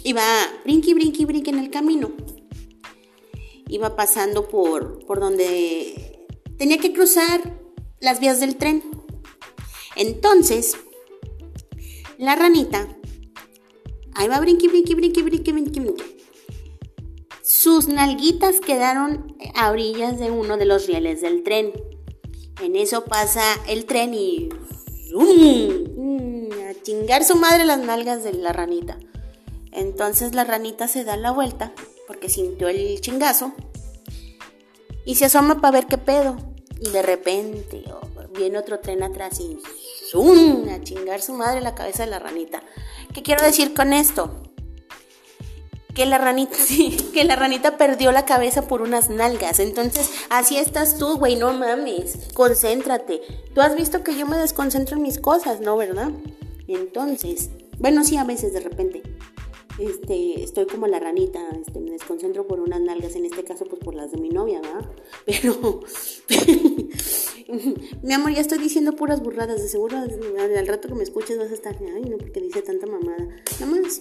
iba 0.02 0.22
brinqui, 0.64 0.94
brinqui, 0.94 1.26
brinqui 1.26 1.50
en 1.50 1.58
el 1.58 1.70
camino 1.70 2.10
iba 3.68 3.96
pasando 3.96 4.48
por, 4.48 5.04
por 5.06 5.20
donde 5.20 6.26
tenía 6.58 6.78
que 6.78 6.92
cruzar 6.92 7.40
las 8.00 8.20
vías 8.20 8.40
del 8.40 8.56
tren. 8.56 8.82
Entonces, 9.96 10.76
la 12.18 12.36
ranita, 12.36 12.88
ahí 14.14 14.28
va 14.28 14.40
brinqui, 14.40 14.68
brinqui, 14.68 14.94
brinqui, 14.94 15.22
brinqui, 15.22 15.52
brinqui, 15.52 15.80
brinqui. 15.80 16.04
Sus 17.42 17.88
nalguitas 17.88 18.60
quedaron 18.60 19.36
a 19.54 19.70
orillas 19.70 20.18
de 20.18 20.30
uno 20.30 20.56
de 20.56 20.66
los 20.66 20.86
rieles 20.86 21.22
del 21.22 21.42
tren. 21.42 21.72
En 22.62 22.76
eso 22.76 23.04
pasa 23.04 23.42
el 23.68 23.86
tren 23.86 24.14
y... 24.14 24.48
¡zum! 25.10 26.50
A 26.68 26.82
chingar 26.82 27.24
su 27.24 27.36
madre 27.36 27.64
las 27.64 27.78
nalgas 27.78 28.22
de 28.22 28.34
la 28.34 28.52
ranita. 28.52 28.98
Entonces 29.72 30.34
la 30.34 30.44
ranita 30.44 30.88
se 30.88 31.04
da 31.04 31.16
la 31.16 31.30
vuelta 31.30 31.72
porque 32.06 32.28
sintió 32.28 32.68
el 32.68 33.00
chingazo 33.00 33.52
y 35.04 35.16
se 35.16 35.26
asoma 35.26 35.60
para 35.60 35.72
ver 35.72 35.86
qué 35.86 35.98
pedo. 35.98 36.36
Y 36.80 36.90
de 36.90 37.02
repente 37.02 37.84
oh, 37.92 38.28
viene 38.36 38.58
otro 38.58 38.80
tren 38.80 39.02
atrás 39.02 39.40
y 39.40 39.58
¡zum! 40.10 40.68
a 40.68 40.82
chingar 40.82 41.22
su 41.22 41.32
madre 41.32 41.60
la 41.60 41.74
cabeza 41.74 42.04
de 42.04 42.10
la 42.10 42.18
ranita. 42.18 42.62
¿Qué 43.12 43.22
quiero 43.22 43.44
decir 43.44 43.74
con 43.74 43.92
esto? 43.92 44.42
Que 45.94 46.06
la 46.06 46.18
ranita, 46.18 46.56
sí, 46.58 46.96
que 47.14 47.24
la 47.24 47.36
ranita 47.36 47.76
perdió 47.76 48.10
la 48.12 48.24
cabeza 48.24 48.66
por 48.66 48.82
unas 48.82 49.08
nalgas. 49.08 49.60
Entonces, 49.60 50.10
así 50.28 50.56
estás 50.56 50.98
tú, 50.98 51.16
güey, 51.18 51.36
no 51.36 51.52
mames. 51.52 52.18
Concéntrate. 52.34 53.20
Tú 53.54 53.60
has 53.60 53.76
visto 53.76 54.02
que 54.02 54.16
yo 54.16 54.26
me 54.26 54.36
desconcentro 54.36 54.96
en 54.96 55.02
mis 55.02 55.18
cosas, 55.20 55.60
¿no? 55.60 55.76
¿Verdad? 55.76 56.10
Entonces, 56.66 57.50
bueno, 57.78 58.02
sí, 58.04 58.16
a 58.16 58.24
veces 58.24 58.52
de 58.52 58.60
repente. 58.60 59.02
Este, 59.78 60.42
estoy 60.42 60.66
como 60.66 60.86
la 60.86 61.00
ranita, 61.00 61.40
este, 61.60 61.80
me 61.80 61.90
desconcentro 61.90 62.46
por 62.46 62.60
unas 62.60 62.80
nalgas, 62.80 63.16
en 63.16 63.24
este 63.24 63.42
caso 63.42 63.64
pues 63.64 63.82
por 63.82 63.94
las 63.94 64.12
de 64.12 64.18
mi 64.18 64.28
novia, 64.28 64.60
¿verdad? 64.60 64.90
Pero, 65.26 65.80
mi 68.02 68.12
amor, 68.12 68.32
ya 68.32 68.40
estoy 68.40 68.58
diciendo 68.58 68.94
puras 68.94 69.22
burradas, 69.22 69.60
de 69.60 69.68
seguro 69.68 69.96
al, 69.98 70.66
rato 70.66 70.88
que 70.88 70.94
me 70.94 71.02
escuches 71.02 71.38
vas 71.38 71.50
a 71.50 71.54
estar, 71.54 71.76
ay, 71.76 72.02
no, 72.02 72.18
porque 72.18 72.40
dice 72.40 72.62
tanta 72.62 72.86
mamada. 72.86 73.28
Nada 73.60 73.80
más. 73.80 74.00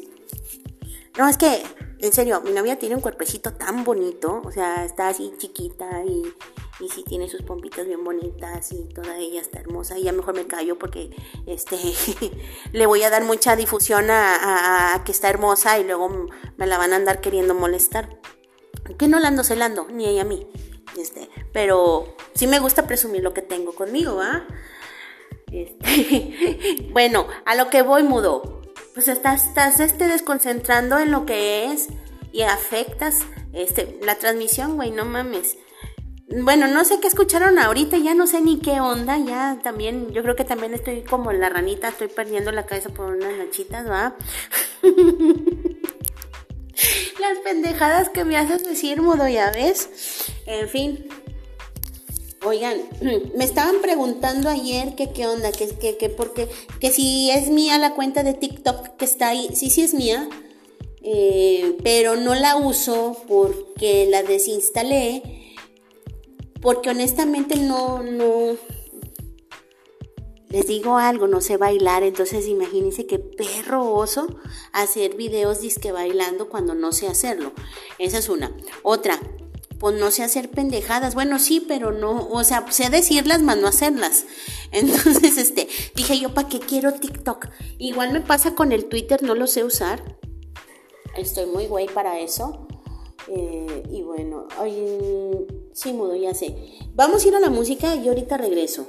No, 1.17 1.29
es 1.29 1.37
que, 1.37 1.63
en 1.99 2.11
serio, 2.11 2.41
mi 2.41 2.51
novia 2.51 2.79
tiene 2.79 2.95
un 2.95 3.01
cuerpecito 3.01 3.53
tan 3.53 3.83
bonito, 3.83 4.41
o 4.43 4.51
sea, 4.51 4.83
está 4.83 5.09
así 5.09 5.31
chiquita 5.37 6.03
y, 6.05 6.33
y 6.79 6.89
sí 6.89 7.03
tiene 7.03 7.29
sus 7.29 7.43
pompitas 7.43 7.85
bien 7.85 8.03
bonitas 8.03 8.71
y 8.71 8.89
toda 8.89 9.17
ella 9.17 9.39
está 9.39 9.59
hermosa. 9.59 9.97
Y 9.97 10.03
ya 10.03 10.11
mejor 10.11 10.35
me 10.35 10.47
callo 10.47 10.79
porque 10.79 11.15
este 11.45 11.77
le 12.71 12.85
voy 12.87 13.03
a 13.03 13.09
dar 13.09 13.23
mucha 13.23 13.55
difusión 13.55 14.07
a, 14.09 15.01
que 15.05 15.11
está 15.11 15.29
hermosa 15.29 15.77
y 15.77 15.83
luego 15.83 16.27
me 16.57 16.67
la 16.67 16.77
van 16.77 16.93
a 16.93 16.95
andar 16.95 17.21
queriendo 17.21 17.53
molestar. 17.53 18.19
Que 18.97 19.07
no 19.07 19.19
la 19.19 19.29
ando 19.29 19.43
celando, 19.43 19.87
ni 19.89 20.05
ella 20.05 20.23
a 20.23 20.25
mí. 20.25 20.47
Este, 20.97 21.29
pero 21.53 22.15
sí 22.33 22.47
me 22.47 22.59
gusta 22.59 22.85
presumir 22.87 23.23
lo 23.23 23.33
que 23.33 23.41
tengo 23.41 23.73
conmigo, 23.73 24.19
¿ah? 24.21 24.45
Este, 25.51 26.87
bueno, 26.91 27.27
a 27.45 27.55
lo 27.55 27.69
que 27.69 27.83
voy 27.83 28.03
mudo. 28.03 28.62
Pues 28.93 29.07
estás, 29.07 29.47
estás 29.47 29.79
este, 29.79 30.07
desconcentrando 30.07 30.99
en 30.99 31.11
lo 31.11 31.25
que 31.25 31.71
es 31.71 31.87
y 32.31 32.43
afectas 32.43 33.19
este, 33.53 33.99
la 34.01 34.15
transmisión, 34.15 34.75
güey, 34.75 34.91
no 34.91 35.05
mames. 35.05 35.57
Bueno, 36.29 36.67
no 36.67 36.83
sé 36.83 36.99
qué 36.99 37.07
escucharon 37.07 37.59
ahorita, 37.59 37.97
ya 37.97 38.15
no 38.15 38.27
sé 38.27 38.41
ni 38.41 38.59
qué 38.59 38.79
onda, 38.79 39.17
ya 39.17 39.59
también, 39.61 40.11
yo 40.13 40.23
creo 40.23 40.35
que 40.35 40.45
también 40.45 40.73
estoy 40.73 41.03
como 41.03 41.31
la 41.31 41.49
ranita, 41.49 41.89
estoy 41.89 42.07
perdiendo 42.07 42.51
la 42.51 42.65
cabeza 42.65 42.89
por 42.89 43.13
unas 43.13 43.37
nachitas, 43.37 43.87
¿va? 43.89 44.15
Las 47.19 47.37
pendejadas 47.43 48.09
que 48.09 48.25
me 48.25 48.37
haces 48.37 48.63
decir, 48.63 49.01
mudo, 49.01 49.27
ya 49.27 49.51
ves. 49.51 50.31
En 50.45 50.67
fin, 50.67 51.07
Oigan, 52.45 52.77
me 53.35 53.43
estaban 53.43 53.81
preguntando 53.81 54.49
ayer 54.49 54.95
que 54.95 55.11
qué 55.11 55.27
onda, 55.27 55.51
que, 55.51 55.69
que, 55.69 55.97
que, 55.97 56.09
porque, 56.09 56.47
que 56.79 56.91
si 56.91 57.31
es 57.31 57.49
mía 57.49 57.77
la 57.77 57.93
cuenta 57.95 58.23
de 58.23 58.33
TikTok 58.33 58.97
que 58.97 59.05
está 59.05 59.29
ahí. 59.29 59.49
Sí, 59.53 59.69
sí 59.69 59.81
es 59.81 59.93
mía, 59.93 60.29
eh, 61.01 61.77
pero 61.83 62.15
no 62.15 62.35
la 62.35 62.55
uso 62.55 63.17
porque 63.27 64.07
la 64.09 64.23
desinstalé, 64.23 65.53
porque 66.61 66.89
honestamente 66.89 67.55
no, 67.55 68.03
no, 68.03 68.57
les 70.53 70.67
digo 70.67 70.97
algo, 70.97 71.27
no 71.27 71.41
sé 71.41 71.57
bailar, 71.57 72.03
entonces 72.03 72.47
imagínense 72.47 73.07
qué 73.07 73.17
perro 73.17 73.91
oso 73.91 74.27
hacer 74.71 75.15
videos 75.15 75.61
disque 75.61 75.91
bailando 75.91 76.47
cuando 76.47 76.75
no 76.75 76.91
sé 76.91 77.07
hacerlo. 77.07 77.53
Esa 77.97 78.19
es 78.19 78.29
una. 78.29 78.55
Otra, 78.83 79.19
pues 79.83 79.99
no 79.99 80.11
sé 80.11 80.23
hacer 80.23 80.49
pendejadas. 80.49 81.13
Bueno, 81.13 81.39
sí, 81.39 81.59
pero 81.59 81.91
no, 81.91 82.29
o 82.29 82.45
sea, 82.45 82.65
sé 82.71 82.89
decirlas, 82.89 83.41
más 83.41 83.57
no 83.57 83.67
hacerlas. 83.67 84.23
Entonces, 84.71 85.37
este, 85.37 85.67
dije 85.93 86.17
yo, 86.17 86.33
¿para 86.33 86.47
qué 86.47 86.61
quiero 86.61 86.93
TikTok? 86.93 87.49
Igual 87.79 88.13
me 88.13 88.21
pasa 88.21 88.55
con 88.55 88.71
el 88.71 88.85
Twitter, 88.85 89.21
no 89.23 89.35
lo 89.35 89.45
sé 89.45 89.65
usar. 89.65 90.17
Estoy 91.17 91.47
muy 91.47 91.67
güey 91.67 91.87
para 91.87 92.17
eso. 92.21 92.65
Eh, 93.27 93.83
y 93.91 94.03
bueno, 94.03 94.47
ay, 94.57 95.45
sí, 95.73 95.91
mudo, 95.91 96.15
ya 96.15 96.33
sé. 96.33 96.55
Vamos 96.93 97.25
a 97.25 97.27
ir 97.27 97.35
a 97.35 97.41
la 97.41 97.49
música 97.49 97.93
y 97.93 98.07
ahorita 98.07 98.37
regreso. 98.37 98.87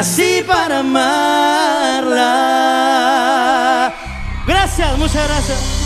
Nací 0.00 0.42
para 0.46 0.78
amarla. 0.78 2.24
Gracias, 4.46 4.96
muchas 4.96 5.28
gracias. 5.28 5.79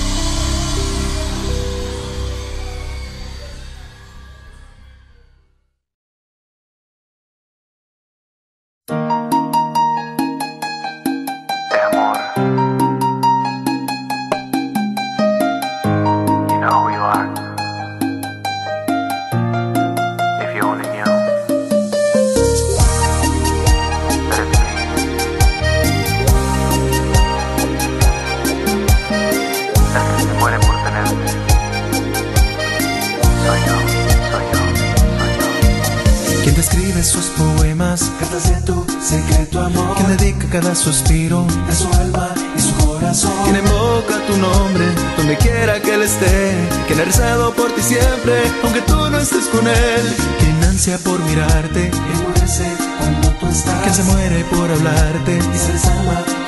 Ansia 50.84 50.98
por 50.98 51.18
mirarte 51.20 51.90
y 51.90 52.22
muerse 52.22 52.66
cuando 52.98 53.30
tú 53.40 53.46
estás. 53.46 53.82
Quien 53.82 53.94
se 53.94 54.02
muere 54.02 54.44
por 54.44 54.70
hablarte 54.70 55.38
y 55.38 55.58
se 55.58 55.88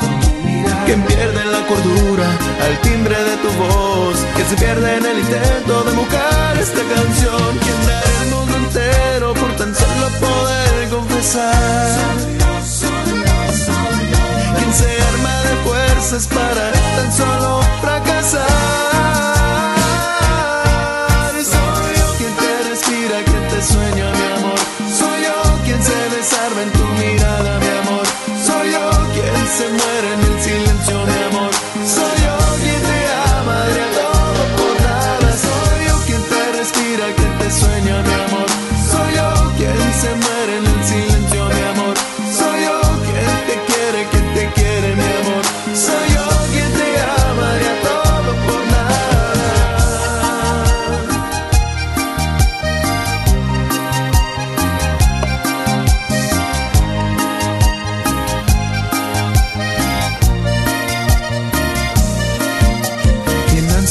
con 0.01 0.21
tu 0.21 0.29
mirada. 0.45 0.85
Quien 0.85 1.03
pierde 1.05 1.45
la 1.47 1.67
cordura 1.67 2.29
al 2.67 2.81
timbre 2.83 3.17
de 3.17 3.37
tu 3.39 3.51
voz. 3.53 4.19
Quien 4.35 4.49
se 4.49 4.57
pierde 4.57 4.97
en 4.99 5.07
el 5.07 5.19
intento 5.21 5.85
de 5.85 5.93
buscar 5.93 6.59
esta 6.59 6.83
canción. 6.95 7.59
Quien 7.65 7.87
da 7.87 8.01
el 8.21 8.31
mundo 8.35 8.57
entero 8.57 9.35
por 9.35 9.57
tan 9.57 9.75
solo 9.75 10.09
poder 10.21 10.89
confesar. 10.91 11.97
Quien 14.59 14.73
se 14.75 15.03
arma 15.13 15.35
de 15.49 15.57
fuerzas 15.65 16.27
para 16.27 16.76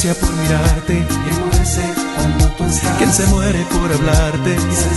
ansia 0.05 0.13
por 0.15 0.33
mirarte 0.35 0.93
y 0.93 1.39
muerse 1.39 1.81
cuando 2.15 2.47
tú 2.55 2.63
estás. 2.65 2.97
Quien 2.97 3.13
se 3.13 3.25
muere 3.27 3.65
por 3.71 3.91
hablarte 3.91 4.55
y 4.55 4.75
se. 4.75 4.89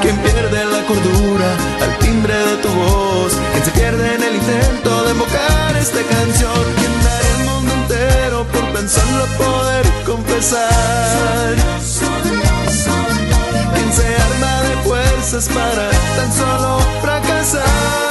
Quien 0.00 0.16
pierde 0.18 0.64
la 0.64 0.86
cordura 0.86 1.56
al 1.82 1.98
timbre 1.98 2.34
de 2.34 2.56
tu 2.58 2.68
voz. 2.68 3.32
Quien 3.52 3.64
se 3.64 3.70
pierde 3.72 4.14
en 4.14 4.22
el 4.22 4.34
intento 4.36 5.04
de 5.04 5.10
invocar 5.12 5.76
esta 5.76 6.02
canción. 6.02 6.64
Quien 6.78 6.94
da 7.04 7.20
el 7.20 7.44
mundo 7.46 7.74
entero 7.74 8.46
por 8.46 8.72
tan 8.72 8.88
solo 8.88 9.26
poder 9.36 9.86
confesar. 10.06 11.54
Quien 13.74 13.92
se 13.92 14.06
arma 14.26 14.62
de 14.68 14.76
fuerzas 14.88 15.48
para 15.48 15.90
tan 16.16 16.32
solo 16.32 16.78
fracasar. 17.02 18.07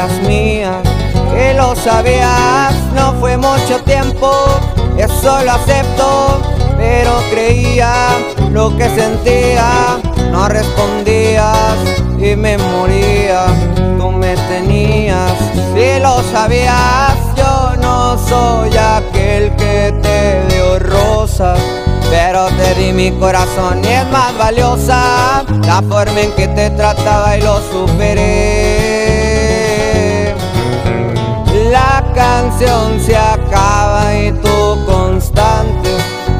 Pero 0.00 0.08
no 0.08 0.14
eras 0.14 0.22
mía. 0.22 0.82
Que 1.32 1.54
lo 1.54 1.74
sabías, 1.76 2.74
no 2.94 3.14
fue 3.20 3.36
mucho 3.36 3.80
tiempo, 3.84 4.30
eso 4.96 5.42
lo 5.44 5.52
acepto, 5.52 6.40
pero 6.76 7.12
creía 7.30 7.92
lo 8.50 8.76
que 8.76 8.88
sentía, 8.88 9.98
no 10.30 10.48
respondías 10.48 11.76
y 12.18 12.36
me 12.36 12.58
moría. 12.58 13.46
Tú 13.98 14.10
me 14.10 14.34
tenías, 14.48 15.32
si 15.74 16.00
lo 16.00 16.22
sabías, 16.32 17.14
yo 17.36 17.76
no 17.80 18.18
soy 18.28 18.70
aquel 18.76 19.54
que 19.56 19.94
te 20.02 20.54
dio 20.54 20.78
rosas. 20.78 21.58
Pero 22.10 22.48
te 22.48 22.74
di 22.74 22.92
mi 22.92 23.12
corazón 23.12 23.84
y 23.84 23.86
es 23.86 24.06
más 24.10 24.36
valiosa 24.36 25.44
la 25.64 25.80
forma 25.80 26.20
en 26.20 26.32
que 26.32 26.48
te 26.48 26.70
trataba 26.70 27.36
y 27.36 27.42
lo 27.42 27.60
superé. 27.70 28.59
Canción 32.14 33.00
se 33.00 33.16
acaba 33.16 34.14
y 34.14 34.32
tú 34.32 34.84
constante. 34.86 35.90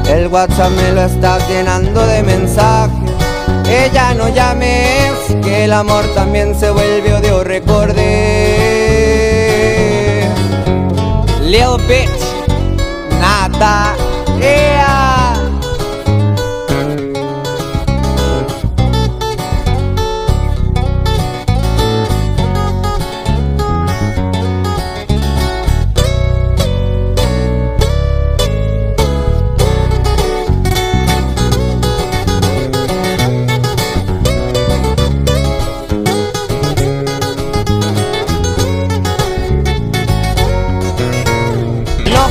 El 0.07 0.27
WhatsApp 0.27 0.71
me 0.71 0.91
lo 0.91 1.03
estás 1.03 1.47
llenando 1.49 2.05
de 2.05 2.23
mensajes. 2.23 3.11
Ella 3.69 4.13
no 4.13 4.29
llames, 4.29 5.13
que 5.41 5.63
el 5.65 5.73
amor 5.73 6.05
también 6.13 6.53
se 6.59 6.69
vuelve 6.71 7.13
odio, 7.13 7.43
recordé. 7.43 8.01
Little 11.41 11.77
bitch, 11.87 12.09
nada, 13.19 13.95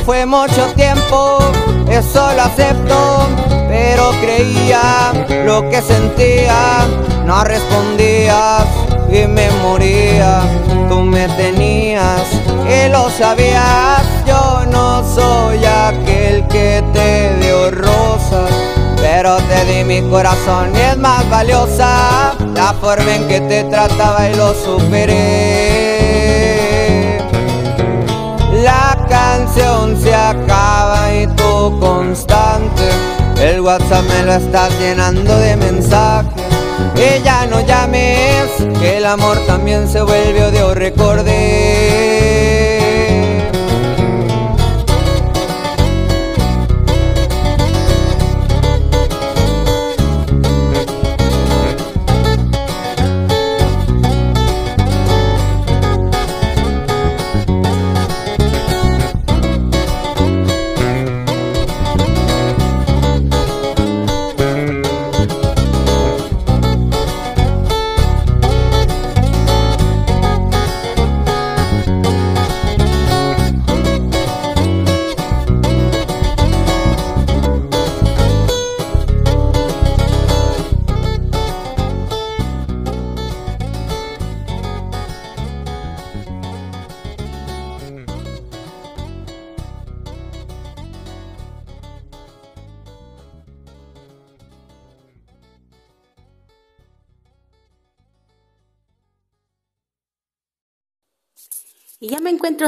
fue 0.05 0.25
mucho 0.25 0.67
tiempo, 0.75 1.39
eso 1.89 2.33
lo 2.33 2.41
acepto, 2.41 3.27
pero 3.67 4.11
creía 4.21 5.11
lo 5.45 5.69
que 5.69 5.81
sentía, 5.81 6.85
no 7.25 7.43
respondías 7.43 8.65
y 9.09 9.27
me 9.27 9.49
moría. 9.63 10.41
Tú 10.89 11.01
me 11.01 11.27
tenías 11.29 12.27
y 12.67 12.89
lo 12.89 13.09
sabías, 13.09 14.01
yo 14.25 14.65
no 14.71 15.03
soy 15.15 15.63
aquel 15.65 16.45
que 16.47 16.83
te 16.93 17.35
dio 17.39 17.61
te 19.21 19.65
di 19.65 19.83
mi 19.83 20.01
corazón 20.09 20.71
y 20.75 20.79
es 20.79 20.97
más 20.97 21.29
valiosa 21.29 22.33
la 22.55 22.73
forma 22.73 23.15
en 23.15 23.27
que 23.27 23.41
te 23.41 23.63
trataba 23.65 24.29
y 24.29 24.35
lo 24.35 24.53
superé. 24.53 26.40
Canción 29.53 30.01
se 30.01 30.13
acaba 30.13 31.13
y 31.13 31.27
tú 31.27 31.77
constante. 31.79 32.89
El 33.41 33.61
WhatsApp 33.61 34.05
me 34.05 34.23
lo 34.23 34.33
estás 34.33 34.71
llenando 34.79 35.37
de 35.37 35.55
mensajes. 35.57 36.43
Que 36.95 37.21
ya 37.23 37.45
no 37.47 37.59
llames, 37.61 38.47
que 38.79 38.97
el 38.97 39.05
amor 39.05 39.37
también 39.47 39.87
se 39.87 40.01
vuelve 40.01 40.45
odio, 40.45 40.73
recordé. 40.73 41.90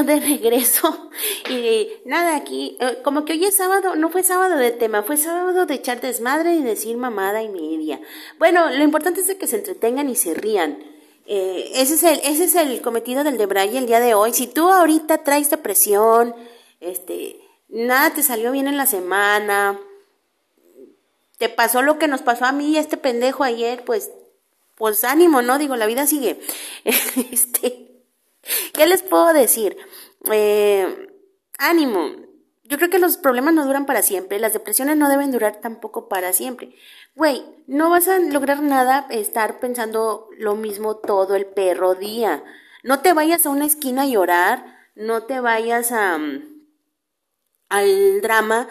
De 0.02 0.20
regreso. 0.20 1.10
Y 1.48 1.88
nada, 2.06 2.36
aquí, 2.36 2.76
eh, 2.80 2.98
como 3.04 3.24
que 3.24 3.34
hoy 3.34 3.44
es 3.44 3.56
sábado, 3.56 3.96
no 3.96 4.08
fue 4.08 4.22
sábado 4.22 4.56
de 4.56 4.70
tema, 4.72 5.02
fue 5.02 5.16
sábado 5.16 5.66
de 5.66 5.74
echar 5.74 6.00
desmadre 6.00 6.54
y 6.54 6.62
decir 6.62 6.96
mamada 6.96 7.42
y 7.42 7.48
media. 7.48 8.00
Bueno, 8.38 8.70
lo 8.70 8.82
importante 8.82 9.20
es 9.20 9.34
que 9.34 9.46
se 9.46 9.56
entretengan 9.56 10.08
y 10.08 10.16
se 10.16 10.34
rían. 10.34 10.78
Eh, 11.26 11.70
ese, 11.74 11.94
es 11.94 12.02
el, 12.02 12.20
ese 12.24 12.44
es 12.44 12.54
el 12.54 12.80
cometido 12.82 13.24
del 13.24 13.38
de 13.38 13.46
Braille 13.46 13.78
el 13.78 13.86
día 13.86 14.00
de 14.00 14.14
hoy. 14.14 14.32
Si 14.32 14.46
tú 14.46 14.70
ahorita 14.70 15.18
traes 15.18 15.50
depresión, 15.50 16.34
este, 16.80 17.40
nada 17.68 18.10
te 18.10 18.22
salió 18.22 18.52
bien 18.52 18.68
en 18.68 18.76
la 18.76 18.86
semana, 18.86 19.78
te 21.38 21.48
pasó 21.48 21.82
lo 21.82 21.98
que 21.98 22.08
nos 22.08 22.22
pasó 22.22 22.44
a 22.44 22.52
mí 22.52 22.70
y 22.70 22.76
a 22.76 22.80
este 22.80 22.96
pendejo 22.96 23.44
ayer, 23.44 23.84
pues, 23.84 24.10
pues 24.76 25.04
ánimo, 25.04 25.42
¿no? 25.42 25.58
Digo, 25.58 25.76
la 25.76 25.86
vida 25.86 26.06
sigue. 26.06 26.40
este, 27.32 27.93
¿Qué 28.72 28.86
les 28.86 29.02
puedo 29.02 29.32
decir? 29.32 29.76
Eh, 30.30 31.08
ánimo. 31.58 32.24
Yo 32.66 32.78
creo 32.78 32.88
que 32.88 32.98
los 32.98 33.18
problemas 33.18 33.52
no 33.52 33.66
duran 33.66 33.84
para 33.84 34.02
siempre, 34.02 34.38
las 34.38 34.54
depresiones 34.54 34.96
no 34.96 35.10
deben 35.10 35.30
durar 35.30 35.60
tampoco 35.60 36.08
para 36.08 36.32
siempre. 36.32 36.74
Güey, 37.14 37.44
no 37.66 37.90
vas 37.90 38.08
a 38.08 38.18
lograr 38.18 38.62
nada 38.62 39.06
estar 39.10 39.60
pensando 39.60 40.28
lo 40.38 40.56
mismo 40.56 40.96
todo 40.96 41.34
el 41.34 41.44
perro 41.44 41.94
día. 41.94 42.42
No 42.82 43.00
te 43.00 43.12
vayas 43.12 43.44
a 43.44 43.50
una 43.50 43.66
esquina 43.66 44.02
a 44.02 44.06
llorar, 44.06 44.64
no 44.94 45.24
te 45.24 45.40
vayas 45.40 45.92
a, 45.92 46.16
mm, 46.16 46.42
al 47.68 48.20
drama 48.22 48.68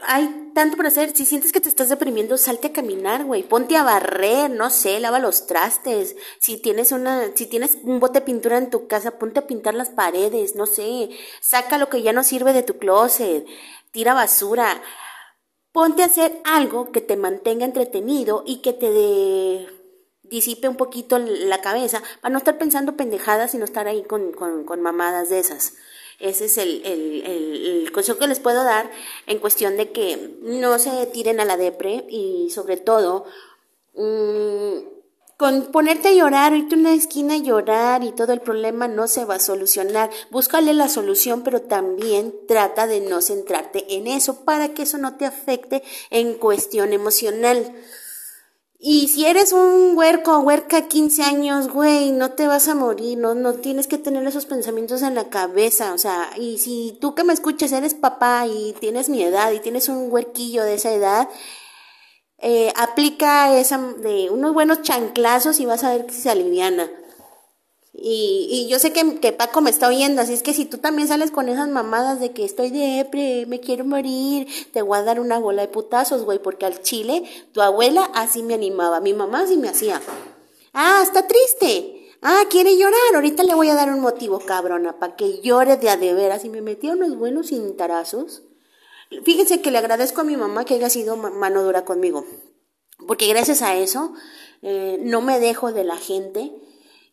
hay 0.00 0.50
tanto 0.54 0.76
por 0.76 0.86
hacer. 0.86 1.14
Si 1.16 1.26
sientes 1.26 1.52
que 1.52 1.60
te 1.60 1.68
estás 1.68 1.88
deprimiendo, 1.88 2.36
salte 2.38 2.68
a 2.68 2.72
caminar, 2.72 3.24
güey. 3.24 3.42
Ponte 3.42 3.76
a 3.76 3.82
barrer, 3.82 4.50
no 4.50 4.70
sé, 4.70 5.00
lava 5.00 5.18
los 5.18 5.46
trastes. 5.46 6.16
Si 6.38 6.58
tienes 6.58 6.92
una, 6.92 7.30
si 7.34 7.46
tienes 7.46 7.78
un 7.82 8.00
bote 8.00 8.20
de 8.20 8.26
pintura 8.26 8.58
en 8.58 8.70
tu 8.70 8.86
casa, 8.86 9.18
ponte 9.18 9.40
a 9.40 9.46
pintar 9.46 9.74
las 9.74 9.90
paredes, 9.90 10.54
no 10.54 10.66
sé. 10.66 11.10
Saca 11.40 11.78
lo 11.78 11.88
que 11.88 12.02
ya 12.02 12.12
no 12.12 12.24
sirve 12.24 12.52
de 12.52 12.62
tu 12.62 12.78
closet. 12.78 13.46
Tira 13.90 14.14
basura. 14.14 14.82
Ponte 15.72 16.02
a 16.02 16.06
hacer 16.06 16.40
algo 16.44 16.92
que 16.92 17.00
te 17.00 17.16
mantenga 17.16 17.64
entretenido 17.64 18.42
y 18.46 18.62
que 18.62 18.72
te 18.72 19.68
disipe 20.22 20.68
un 20.68 20.76
poquito 20.76 21.18
la 21.18 21.60
cabeza 21.60 22.02
para 22.20 22.32
no 22.32 22.38
estar 22.38 22.58
pensando 22.58 22.96
pendejadas 22.96 23.54
y 23.54 23.58
no 23.58 23.64
estar 23.64 23.86
ahí 23.86 24.02
con, 24.02 24.32
con, 24.32 24.64
con 24.64 24.80
mamadas 24.80 25.30
de 25.30 25.38
esas. 25.38 25.74
Ese 26.18 26.46
es 26.46 26.58
el, 26.58 26.84
el, 26.84 27.24
el, 27.24 27.92
consejo 27.92 28.18
que 28.18 28.26
les 28.26 28.40
puedo 28.40 28.64
dar 28.64 28.90
en 29.26 29.38
cuestión 29.38 29.76
de 29.76 29.92
que 29.92 30.36
no 30.42 30.78
se 30.78 31.06
tiren 31.06 31.38
a 31.38 31.44
la 31.44 31.56
depre 31.56 32.04
y 32.08 32.50
sobre 32.50 32.76
todo 32.76 33.24
mmm, 33.94 34.78
con 35.38 35.66
ponerte 35.70 36.08
a 36.08 36.12
llorar, 36.12 36.52
irte 36.52 36.74
a 36.74 36.78
una 36.78 36.92
esquina 36.92 37.34
a 37.34 37.38
llorar 37.38 38.02
y 38.02 38.10
todo 38.10 38.32
el 38.32 38.40
problema 38.40 38.88
no 38.88 39.06
se 39.06 39.24
va 39.24 39.36
a 39.36 39.38
solucionar. 39.38 40.10
Búscale 40.32 40.74
la 40.74 40.88
solución, 40.88 41.44
pero 41.44 41.62
también 41.62 42.34
trata 42.48 42.88
de 42.88 43.00
no 43.00 43.22
centrarte 43.22 43.94
en 43.94 44.08
eso 44.08 44.44
para 44.44 44.74
que 44.74 44.82
eso 44.82 44.98
no 44.98 45.16
te 45.16 45.26
afecte 45.26 45.84
en 46.10 46.34
cuestión 46.34 46.92
emocional. 46.92 47.72
Y 48.80 49.08
si 49.08 49.26
eres 49.26 49.52
un 49.52 49.96
huerco 49.96 50.36
o 50.36 50.40
huerca 50.40 50.86
15 50.86 51.24
años, 51.24 51.68
güey, 51.68 52.12
no 52.12 52.32
te 52.32 52.46
vas 52.46 52.68
a 52.68 52.76
morir, 52.76 53.18
no, 53.18 53.34
no 53.34 53.54
tienes 53.54 53.88
que 53.88 53.98
tener 53.98 54.24
esos 54.24 54.46
pensamientos 54.46 55.02
en 55.02 55.16
la 55.16 55.28
cabeza, 55.30 55.92
o 55.94 55.98
sea, 55.98 56.30
y 56.36 56.58
si 56.58 56.96
tú 57.00 57.14
que 57.16 57.24
me 57.24 57.32
escuchas 57.32 57.72
eres 57.72 57.94
papá 57.94 58.46
y 58.46 58.74
tienes 58.80 59.08
mi 59.08 59.22
edad 59.24 59.50
y 59.50 59.58
tienes 59.58 59.88
un 59.88 60.12
huerquillo 60.12 60.62
de 60.62 60.74
esa 60.74 60.92
edad, 60.92 61.28
eh, 62.38 62.72
aplica 62.76 63.58
esa 63.58 63.78
de 63.78 64.30
unos 64.30 64.54
buenos 64.54 64.82
chanclazos 64.82 65.58
y 65.58 65.66
vas 65.66 65.82
a 65.82 65.90
ver 65.90 66.06
que 66.06 66.14
se 66.14 66.30
aliviana. 66.30 66.88
Y, 68.00 68.48
y 68.50 68.68
yo 68.70 68.78
sé 68.78 68.92
que, 68.92 69.32
Paco 69.32 69.60
me 69.60 69.70
está 69.70 69.88
oyendo, 69.88 70.22
así 70.22 70.32
es 70.32 70.44
que 70.44 70.54
si 70.54 70.64
tú 70.64 70.78
también 70.78 71.08
sales 71.08 71.32
con 71.32 71.48
esas 71.48 71.68
mamadas 71.68 72.20
de 72.20 72.30
que 72.30 72.44
estoy 72.44 72.70
depre, 72.70 73.44
me 73.46 73.58
quiero 73.58 73.84
morir, 73.84 74.46
te 74.72 74.82
voy 74.82 74.98
a 74.98 75.02
dar 75.02 75.18
una 75.18 75.38
bola 75.38 75.62
de 75.62 75.68
putazos, 75.68 76.24
güey, 76.24 76.38
porque 76.38 76.64
al 76.64 76.80
chile 76.82 77.24
tu 77.52 77.60
abuela 77.60 78.08
así 78.14 78.44
me 78.44 78.54
animaba, 78.54 79.00
mi 79.00 79.14
mamá 79.14 79.40
así 79.40 79.56
me 79.56 79.68
hacía. 79.68 80.00
Ah, 80.72 81.00
está 81.02 81.26
triste. 81.26 81.94
Ah, 82.22 82.44
quiere 82.50 82.76
llorar, 82.76 83.14
ahorita 83.14 83.42
le 83.42 83.54
voy 83.54 83.68
a 83.68 83.74
dar 83.74 83.90
un 83.92 84.00
motivo, 84.00 84.40
cabrona, 84.40 84.98
para 84.98 85.16
que 85.16 85.40
llore 85.40 85.76
de 85.76 85.90
a 85.90 85.96
de 85.96 86.14
veras. 86.14 86.44
Y 86.44 86.48
me 86.48 86.62
metía 86.62 86.92
unos 86.92 87.16
buenos 87.16 87.48
cintarazos. 87.48 88.42
Fíjense 89.24 89.60
que 89.60 89.70
le 89.70 89.78
agradezco 89.78 90.20
a 90.20 90.24
mi 90.24 90.36
mamá 90.36 90.64
que 90.64 90.74
haya 90.74 90.90
sido 90.90 91.16
mano 91.16 91.62
dura 91.62 91.84
conmigo, 91.84 92.26
porque 93.06 93.26
gracias 93.26 93.62
a 93.62 93.74
eso 93.76 94.12
eh, 94.60 94.98
no 95.00 95.22
me 95.22 95.40
dejo 95.40 95.72
de 95.72 95.84
la 95.84 95.96
gente 95.96 96.52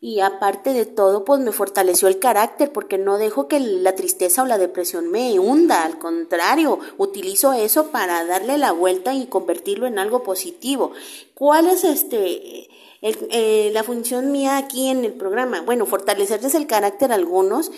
y 0.00 0.20
aparte 0.20 0.72
de 0.72 0.84
todo, 0.84 1.24
pues 1.24 1.40
me 1.40 1.52
fortaleció 1.52 2.08
el 2.08 2.18
carácter 2.18 2.72
porque 2.72 2.98
no 2.98 3.16
dejo 3.18 3.48
que 3.48 3.60
la 3.60 3.94
tristeza 3.94 4.42
o 4.42 4.46
la 4.46 4.58
depresión 4.58 5.10
me 5.10 5.38
hunda, 5.38 5.84
al 5.84 5.98
contrario, 5.98 6.78
utilizo 6.98 7.52
eso 7.52 7.88
para 7.88 8.24
darle 8.24 8.58
la 8.58 8.72
vuelta 8.72 9.14
y 9.14 9.26
convertirlo 9.26 9.86
en 9.86 9.98
algo 9.98 10.22
positivo. 10.22 10.92
¿Cuál 11.34 11.68
es 11.68 11.84
este 11.84 12.68
eh, 13.02 13.70
la 13.72 13.82
función 13.84 14.32
mía 14.32 14.58
aquí 14.58 14.88
en 14.88 15.04
el 15.04 15.14
programa? 15.14 15.62
Bueno, 15.62 15.86
fortalecerles 15.86 16.54
el 16.54 16.66
carácter 16.66 17.10
a 17.10 17.14
algunos 17.14 17.70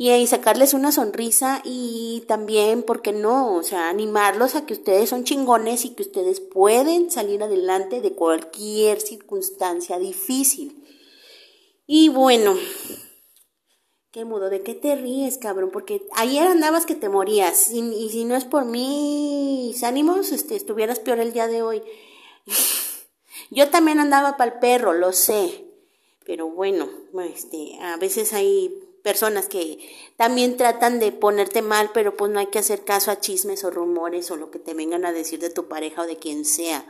y, 0.00 0.26
sacarles 0.28 0.74
una 0.74 0.92
sonrisa 0.92 1.60
y 1.64 2.22
también, 2.28 2.84
¿por 2.84 3.02
qué 3.02 3.12
no? 3.12 3.56
O 3.56 3.64
sea, 3.64 3.88
animarlos 3.88 4.54
a 4.54 4.64
que 4.64 4.74
ustedes 4.74 5.10
son 5.10 5.24
chingones 5.24 5.84
y 5.84 5.90
que 5.90 6.02
ustedes 6.02 6.38
pueden 6.38 7.10
salir 7.10 7.42
adelante 7.42 8.00
de 8.00 8.12
cualquier 8.12 9.00
circunstancia 9.00 9.98
difícil. 9.98 10.77
Y 11.90 12.10
bueno, 12.10 12.54
qué 14.10 14.26
mudo, 14.26 14.50
¿de 14.50 14.62
qué 14.62 14.74
te 14.74 14.94
ríes, 14.94 15.38
cabrón? 15.38 15.70
Porque 15.72 16.06
ayer 16.16 16.46
andabas 16.46 16.84
que 16.84 16.94
te 16.94 17.08
morías 17.08 17.70
y, 17.70 18.10
si 18.10 18.26
no 18.26 18.36
es 18.36 18.44
por 18.44 18.66
mis 18.66 19.82
ánimos, 19.82 20.30
este, 20.30 20.54
estuvieras 20.54 20.98
peor 20.98 21.18
el 21.18 21.32
día 21.32 21.46
de 21.46 21.62
hoy. 21.62 21.82
Yo 23.50 23.70
también 23.70 24.00
andaba 24.00 24.36
para 24.36 24.52
el 24.52 24.58
perro, 24.58 24.92
lo 24.92 25.14
sé. 25.14 25.64
Pero 26.26 26.50
bueno, 26.50 26.90
este, 27.24 27.78
a 27.80 27.96
veces 27.96 28.34
hay 28.34 28.68
personas 29.02 29.48
que 29.48 29.78
también 30.18 30.58
tratan 30.58 31.00
de 31.00 31.10
ponerte 31.10 31.62
mal, 31.62 31.90
pero 31.94 32.18
pues 32.18 32.30
no 32.30 32.38
hay 32.38 32.48
que 32.48 32.58
hacer 32.58 32.84
caso 32.84 33.10
a 33.10 33.20
chismes 33.20 33.64
o 33.64 33.70
rumores 33.70 34.30
o 34.30 34.36
lo 34.36 34.50
que 34.50 34.58
te 34.58 34.74
vengan 34.74 35.06
a 35.06 35.12
decir 35.12 35.40
de 35.40 35.48
tu 35.48 35.68
pareja 35.68 36.02
o 36.02 36.06
de 36.06 36.18
quien 36.18 36.44
sea. 36.44 36.84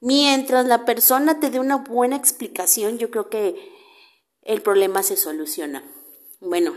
Mientras 0.00 0.66
la 0.66 0.84
persona 0.84 1.40
te 1.40 1.48
dé 1.48 1.60
una 1.60 1.78
buena 1.78 2.16
explicación, 2.16 2.98
yo 2.98 3.10
creo 3.10 3.30
que 3.30 3.77
el 4.48 4.62
problema 4.62 5.02
se 5.02 5.16
soluciona. 5.16 5.84
Bueno, 6.40 6.74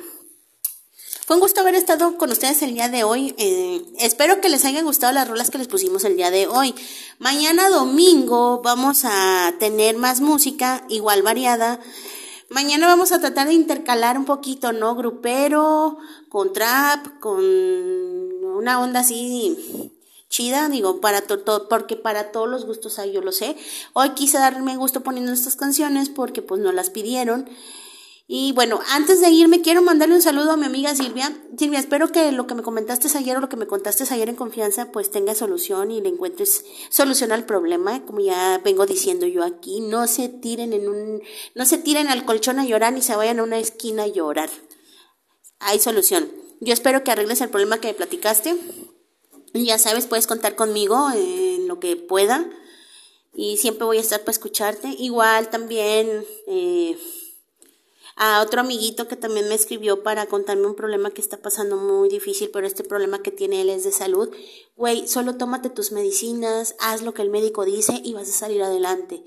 Fue 1.25 1.37
un 1.37 1.41
gusto 1.41 1.61
haber 1.61 1.75
estado 1.75 2.17
con 2.17 2.29
ustedes 2.29 2.61
el 2.61 2.73
día 2.73 2.89
de 2.89 3.05
hoy. 3.05 3.33
Eh, 3.37 3.81
espero 3.99 4.41
que 4.41 4.49
les 4.49 4.65
hayan 4.65 4.83
gustado 4.83 5.13
las 5.13 5.27
rolas 5.27 5.49
que 5.49 5.57
les 5.57 5.69
pusimos 5.69 6.03
el 6.03 6.17
día 6.17 6.29
de 6.29 6.47
hoy. 6.47 6.75
Mañana 7.19 7.69
domingo 7.69 8.61
vamos 8.61 9.05
a 9.05 9.53
tener 9.57 9.95
más 9.95 10.19
música, 10.19 10.83
igual 10.89 11.21
variada. 11.21 11.79
Mañana 12.49 12.87
vamos 12.87 13.13
a 13.13 13.19
tratar 13.19 13.47
de 13.47 13.53
intercalar 13.53 14.17
un 14.17 14.25
poquito, 14.25 14.73
¿no? 14.73 14.95
Grupero, 14.95 15.97
con 16.27 16.51
trap, 16.51 17.19
con 17.21 17.41
una 17.41 18.81
onda 18.81 18.99
así 18.99 19.93
chida, 20.31 20.69
digo, 20.69 21.01
para 21.01 21.21
todo, 21.21 21.67
porque 21.69 21.95
para 21.95 22.31
todos 22.31 22.49
los 22.49 22.65
gustos 22.65 22.97
hay, 22.97 23.11
yo 23.11 23.21
lo 23.21 23.31
sé. 23.31 23.55
Hoy 23.93 24.11
quise 24.11 24.39
darme 24.39 24.77
gusto 24.77 25.01
poniendo 25.01 25.31
estas 25.31 25.55
canciones 25.55 26.09
porque 26.09 26.41
pues 26.41 26.59
no 26.61 26.71
las 26.71 26.89
pidieron. 26.89 27.47
Y 28.33 28.53
bueno, 28.53 28.79
antes 28.91 29.19
de 29.19 29.29
irme, 29.29 29.61
quiero 29.61 29.81
mandarle 29.81 30.15
un 30.15 30.21
saludo 30.21 30.51
a 30.51 30.57
mi 30.57 30.65
amiga 30.65 30.95
Silvia. 30.95 31.37
Silvia, 31.57 31.79
espero 31.79 32.13
que 32.13 32.31
lo 32.31 32.47
que 32.47 32.55
me 32.55 32.63
comentaste 32.63 33.09
ayer 33.17 33.35
o 33.35 33.41
lo 33.41 33.49
que 33.49 33.57
me 33.57 33.67
contaste 33.67 34.05
ayer 34.09 34.29
en 34.29 34.37
confianza, 34.37 34.89
pues 34.89 35.11
tenga 35.11 35.35
solución 35.35 35.91
y 35.91 35.99
le 35.99 36.07
encuentres 36.07 36.63
solución 36.89 37.33
al 37.33 37.45
problema. 37.45 38.05
Como 38.05 38.21
ya 38.21 38.61
vengo 38.63 38.85
diciendo 38.85 39.27
yo 39.27 39.43
aquí, 39.43 39.81
no 39.81 40.07
se 40.07 40.29
tiren 40.29 40.71
en 40.71 40.87
un, 40.87 41.21
no 41.55 41.65
se 41.65 41.77
tiren 41.77 42.07
al 42.07 42.23
colchón 42.23 42.57
a 42.59 42.65
llorar 42.65 42.93
ni 42.93 43.01
se 43.01 43.17
vayan 43.17 43.39
a 43.39 43.43
una 43.43 43.59
esquina 43.59 44.03
a 44.03 44.07
llorar. 44.07 44.49
Hay 45.59 45.79
solución. 45.79 46.31
Yo 46.61 46.71
espero 46.71 47.03
que 47.03 47.11
arregles 47.11 47.41
el 47.41 47.49
problema 47.49 47.81
que 47.81 47.89
me 47.89 47.95
platicaste. 47.95 48.55
Ya 49.53 49.77
sabes, 49.77 50.07
puedes 50.07 50.27
contar 50.27 50.55
conmigo 50.55 51.09
en 51.13 51.67
lo 51.67 51.79
que 51.79 51.95
pueda. 51.95 52.49
Y 53.33 53.57
siempre 53.57 53.85
voy 53.85 53.97
a 53.97 54.01
estar 54.01 54.21
para 54.21 54.31
escucharte. 54.31 54.89
Igual 54.97 55.49
también, 55.49 56.25
eh, 56.47 56.97
a 58.15 58.41
otro 58.41 58.61
amiguito 58.61 59.07
que 59.07 59.15
también 59.15 59.47
me 59.47 59.55
escribió 59.55 60.03
para 60.03 60.25
contarme 60.27 60.67
un 60.67 60.75
problema 60.75 61.11
que 61.11 61.21
está 61.21 61.37
pasando 61.37 61.77
muy 61.77 62.09
difícil, 62.09 62.49
pero 62.51 62.67
este 62.67 62.83
problema 62.83 63.23
que 63.23 63.31
tiene 63.31 63.61
él 63.61 63.69
es 63.69 63.83
de 63.83 63.91
salud. 63.91 64.29
Güey, 64.75 65.07
solo 65.07 65.37
tómate 65.37 65.69
tus 65.69 65.91
medicinas, 65.91 66.75
haz 66.79 67.01
lo 67.01 67.13
que 67.13 67.21
el 67.21 67.29
médico 67.29 67.65
dice 67.65 68.01
y 68.03 68.13
vas 68.13 68.29
a 68.29 68.33
salir 68.33 68.61
adelante. 68.61 69.23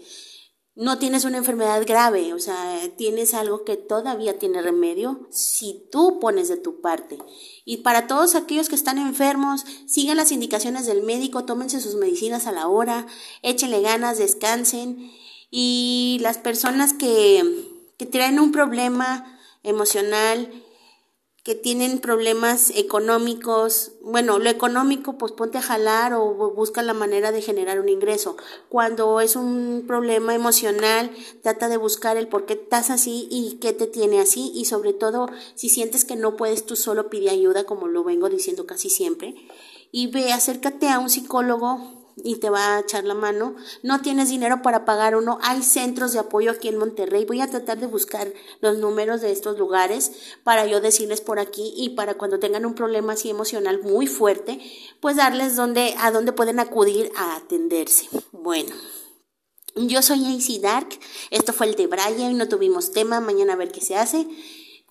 No 0.76 0.98
tienes 0.98 1.24
una 1.24 1.38
enfermedad 1.38 1.84
grave, 1.86 2.34
o 2.34 2.38
sea, 2.40 2.80
tienes 2.96 3.32
algo 3.32 3.64
que 3.64 3.76
todavía 3.76 4.38
tiene 4.38 4.60
remedio 4.60 5.20
si 5.30 5.86
tú 5.92 6.18
pones 6.20 6.48
de 6.48 6.56
tu 6.56 6.80
parte. 6.80 7.18
Y 7.64 7.78
para 7.78 8.06
todos 8.08 8.34
aquellos 8.34 8.68
que 8.68 8.74
están 8.74 8.98
enfermos, 8.98 9.64
sigan 9.86 10.16
las 10.16 10.32
indicaciones 10.32 10.86
del 10.86 11.02
médico, 11.02 11.44
tómense 11.44 11.80
sus 11.80 11.94
medicinas 11.94 12.46
a 12.46 12.52
la 12.52 12.66
hora, 12.66 13.06
échenle 13.42 13.82
ganas, 13.82 14.18
descansen. 14.18 15.12
Y 15.50 16.18
las 16.22 16.38
personas 16.38 16.92
que 16.92 17.72
que 17.96 18.06
traen 18.06 18.40
un 18.40 18.52
problema 18.52 19.38
emocional, 19.62 20.50
que 21.44 21.54
tienen 21.54 21.98
problemas 21.98 22.70
económicos, 22.74 23.92
bueno, 24.00 24.38
lo 24.38 24.48
económico, 24.48 25.18
pues 25.18 25.32
ponte 25.32 25.58
a 25.58 25.62
jalar 25.62 26.14
o 26.14 26.52
busca 26.54 26.82
la 26.82 26.94
manera 26.94 27.32
de 27.32 27.42
generar 27.42 27.80
un 27.80 27.90
ingreso. 27.90 28.38
Cuando 28.70 29.20
es 29.20 29.36
un 29.36 29.84
problema 29.86 30.34
emocional, 30.34 31.10
trata 31.42 31.68
de 31.68 31.76
buscar 31.76 32.16
el 32.16 32.28
por 32.28 32.46
qué 32.46 32.54
estás 32.54 32.88
así 32.88 33.28
y 33.30 33.58
qué 33.60 33.74
te 33.74 33.86
tiene 33.86 34.20
así. 34.20 34.52
Y 34.54 34.64
sobre 34.64 34.94
todo 34.94 35.28
si 35.54 35.68
sientes 35.68 36.06
que 36.06 36.16
no 36.16 36.38
puedes 36.38 36.64
tú 36.64 36.76
solo 36.76 37.10
pide 37.10 37.28
ayuda, 37.28 37.64
como 37.64 37.88
lo 37.88 38.04
vengo 38.04 38.30
diciendo 38.30 38.66
casi 38.66 38.88
siempre, 38.88 39.34
y 39.92 40.06
ve, 40.06 40.32
acércate 40.32 40.88
a 40.88 40.98
un 40.98 41.10
psicólogo 41.10 42.03
y 42.16 42.36
te 42.36 42.50
va 42.50 42.76
a 42.76 42.80
echar 42.80 43.04
la 43.04 43.14
mano. 43.14 43.56
No 43.82 44.00
tienes 44.00 44.28
dinero 44.28 44.62
para 44.62 44.84
pagar 44.84 45.16
uno. 45.16 45.38
Hay 45.42 45.62
centros 45.62 46.12
de 46.12 46.20
apoyo 46.20 46.50
aquí 46.50 46.68
en 46.68 46.78
Monterrey. 46.78 47.24
Voy 47.24 47.40
a 47.40 47.50
tratar 47.50 47.78
de 47.78 47.86
buscar 47.86 48.32
los 48.60 48.78
números 48.78 49.20
de 49.20 49.32
estos 49.32 49.58
lugares 49.58 50.12
para 50.44 50.66
yo 50.66 50.80
decirles 50.80 51.20
por 51.20 51.38
aquí 51.38 51.74
y 51.76 51.90
para 51.90 52.14
cuando 52.14 52.38
tengan 52.38 52.66
un 52.66 52.74
problema 52.74 53.14
así 53.14 53.30
emocional 53.30 53.82
muy 53.82 54.06
fuerte, 54.06 54.60
pues 55.00 55.16
darles 55.16 55.56
donde, 55.56 55.94
a 55.98 56.10
dónde 56.10 56.32
pueden 56.32 56.60
acudir 56.60 57.10
a 57.16 57.36
atenderse. 57.36 58.08
Bueno. 58.32 58.74
Yo 59.76 60.02
soy 60.02 60.24
AC 60.24 60.60
Dark, 60.60 61.00
esto 61.32 61.52
fue 61.52 61.66
el 61.66 61.74
de 61.74 61.88
Brian, 61.88 62.38
no 62.38 62.46
tuvimos 62.48 62.92
tema, 62.92 63.18
mañana 63.18 63.54
a 63.54 63.56
ver 63.56 63.72
qué 63.72 63.80
se 63.80 63.96
hace. 63.96 64.24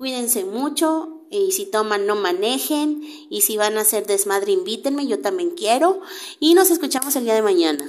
Cuídense 0.03 0.43
mucho 0.43 1.21
y 1.31 1.53
si 1.53 1.65
toman 1.65 2.05
no 2.05 2.17
manejen 2.17 3.01
y 3.29 3.39
si 3.39 3.55
van 3.55 3.77
a 3.77 3.81
hacer 3.83 4.05
desmadre 4.05 4.51
invítenme, 4.51 5.07
yo 5.07 5.21
también 5.21 5.51
quiero 5.51 6.01
y 6.41 6.55
nos 6.55 6.71
escuchamos 6.71 7.15
el 7.15 7.23
día 7.23 7.35
de 7.35 7.41
mañana. 7.41 7.87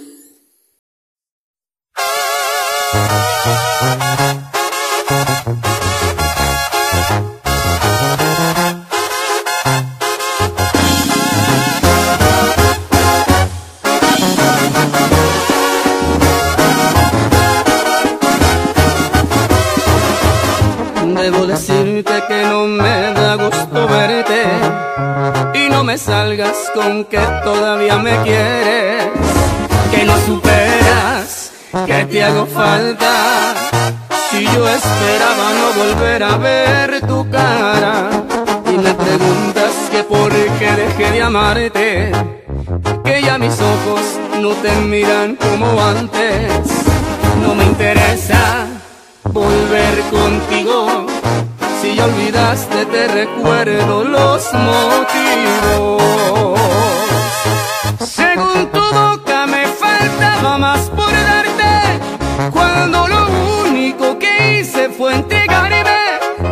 No 25.84 25.92
me 25.92 25.98
salgas 25.98 26.70
con 26.74 27.04
que 27.04 27.18
todavía 27.44 27.98
me 27.98 28.16
quieres, 28.22 29.04
que 29.90 30.04
no 30.04 30.18
superas, 30.20 31.52
que 31.84 32.06
te 32.06 32.24
hago 32.24 32.46
falta. 32.46 33.54
Si 34.30 34.44
yo 34.44 34.66
esperaba 34.66 35.46
no 35.60 35.84
volver 35.84 36.22
a 36.22 36.36
ver 36.38 37.06
tu 37.06 37.28
cara 37.28 38.08
y 38.66 38.78
me 38.78 38.94
preguntas 38.94 39.72
que 39.92 40.02
por 40.04 40.32
qué 40.58 40.72
dejé 40.72 41.12
de 41.12 41.22
amarte, 41.22 42.12
que 43.04 43.22
ya 43.22 43.36
mis 43.36 43.60
ojos 43.60 44.00
no 44.40 44.52
te 44.62 44.72
miran 44.76 45.36
como 45.36 45.82
antes, 45.82 46.62
no 47.42 47.54
me 47.54 47.64
interesa 47.64 48.68
volver 49.24 50.00
contigo. 50.10 51.06
Si 51.84 51.94
ya 51.94 52.04
olvidaste, 52.06 52.86
te 52.86 53.08
recuerdo 53.08 54.04
los 54.04 54.54
motivos. 54.54 56.02
Según 58.00 58.70
tu 58.72 58.80
boca 58.80 59.46
me 59.46 59.66
faltaba 59.66 60.56
más 60.56 60.88
por 60.88 61.12
darte, 61.12 62.00
cuando 62.50 63.06
lo 63.06 63.26
único 63.66 64.18
que 64.18 64.60
hice 64.60 64.88
fue 64.88 65.12
entregarme. 65.12 65.84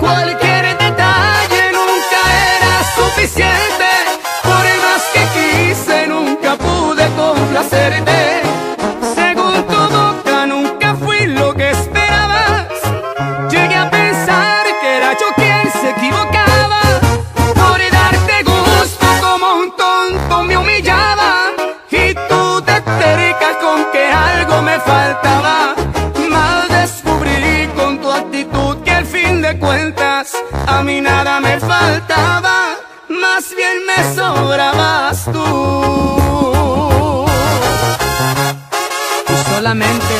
Cualquier 0.00 0.76
detalle 0.76 1.62
nunca 1.78 2.20
era 2.58 2.74
suficiente, 2.94 3.90
por 4.42 4.64
más 4.84 5.02
que 5.14 5.22
quise 5.38 6.06
nunca 6.08 6.56
pude 6.56 7.08
complacerte. 7.16 8.21
Más 33.72 33.80
me 33.86 34.14
sobrabas 34.14 35.24
tú. 35.24 37.24
Y 39.28 39.54
solamente 39.54 40.11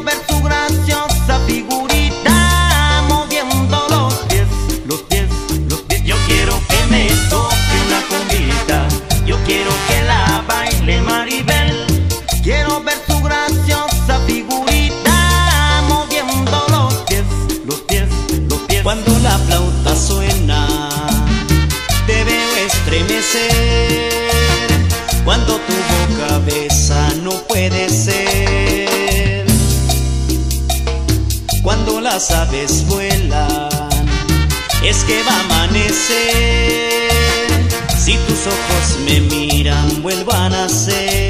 Quiero 0.00 0.16
ver 0.16 0.26
tu 0.28 0.42
graciosa 0.42 1.40
figurita 1.46 3.04
moviendo 3.06 3.86
los 3.90 4.14
pies, 4.28 4.46
los 4.86 5.02
pies, 5.02 5.28
los 5.68 5.80
pies. 5.82 6.02
Yo 6.04 6.16
quiero 6.26 6.58
que 6.68 6.86
me 6.90 7.06
toque 7.28 7.76
una 7.86 8.00
cumbita, 8.08 8.88
yo 9.26 9.36
quiero 9.44 9.70
que 9.88 10.02
la 10.04 10.42
baile 10.48 11.02
Maribel. 11.02 11.86
Quiero 12.42 12.82
ver 12.82 12.98
tu 13.06 13.20
graciosa 13.20 14.20
figurita 14.26 15.82
moviendo 15.86 16.64
los 16.70 16.94
pies, 17.06 17.24
los 17.66 17.80
pies, 17.80 18.08
los 18.48 18.60
pies. 18.60 18.82
Cuando 18.82 19.18
la 19.18 19.36
flauta 19.38 19.94
suena, 19.94 20.66
te 22.06 22.24
veo 22.24 22.56
estremecer. 22.56 23.69
Las 32.20 32.30
aves 32.32 32.86
vuelan, 32.86 33.70
es 34.84 35.04
que 35.04 35.22
va 35.22 35.32
a 35.32 35.40
amanecer. 35.40 37.00
Si 37.96 38.12
tus 38.12 38.46
ojos 38.46 38.98
me 39.06 39.20
miran, 39.22 40.02
vuelvan 40.02 40.52
a 40.52 40.68
ser. 40.68 41.29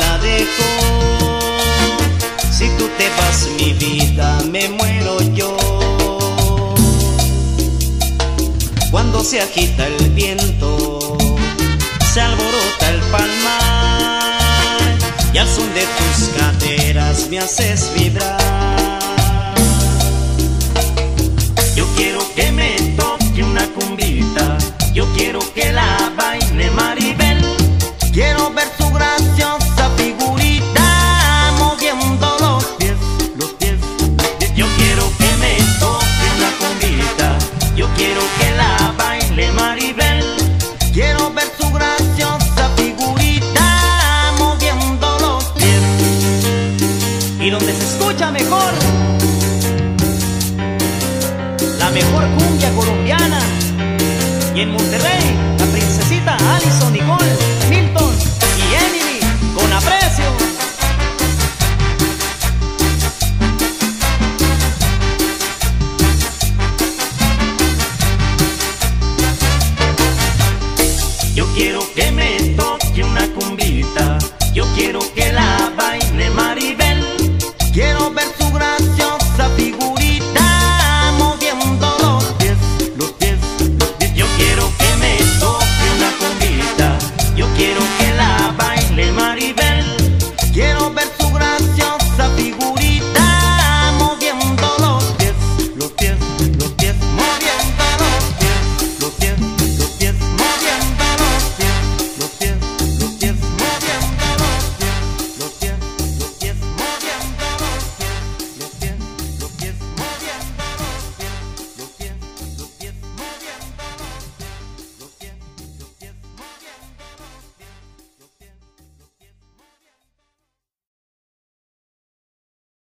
La 0.00 0.18
dejo. 0.18 0.68
Si 2.50 2.68
tú 2.78 2.88
te 2.98 3.08
vas, 3.18 3.48
mi 3.58 3.72
vida, 3.74 4.38
me 4.50 4.68
muero 4.68 5.20
yo. 5.34 5.56
Cuando 8.90 9.22
se 9.22 9.40
agita 9.40 9.86
el 9.86 10.10
viento, 10.10 11.16
se 12.12 12.20
alborota 12.20 12.90
el 12.90 13.00
palmar 13.12 14.40
y 15.32 15.38
al 15.38 15.48
son 15.48 15.72
de 15.74 15.84
tus 15.98 16.28
caderas 16.36 17.28
me 17.30 17.38
haces 17.38 17.90
vibrar. 17.96 18.98
Yo 21.76 21.86
quiero 21.96 22.20
que 22.34 22.50
me 22.50 22.76
toque 22.96 23.44
una 23.44 23.64
cumbita, 23.68 24.58
yo 24.92 25.06
quiero 25.14 25.38
que 25.54 25.72
la 25.72 26.12
baile 26.16 26.70
Maribel. 26.72 27.29
Colombiana. 52.74 53.40
Y 54.54 54.60
en 54.60 54.72
Monterrey, 54.72 55.36
la 55.58 55.66
princesita 55.66 56.36
Alison, 56.56 56.89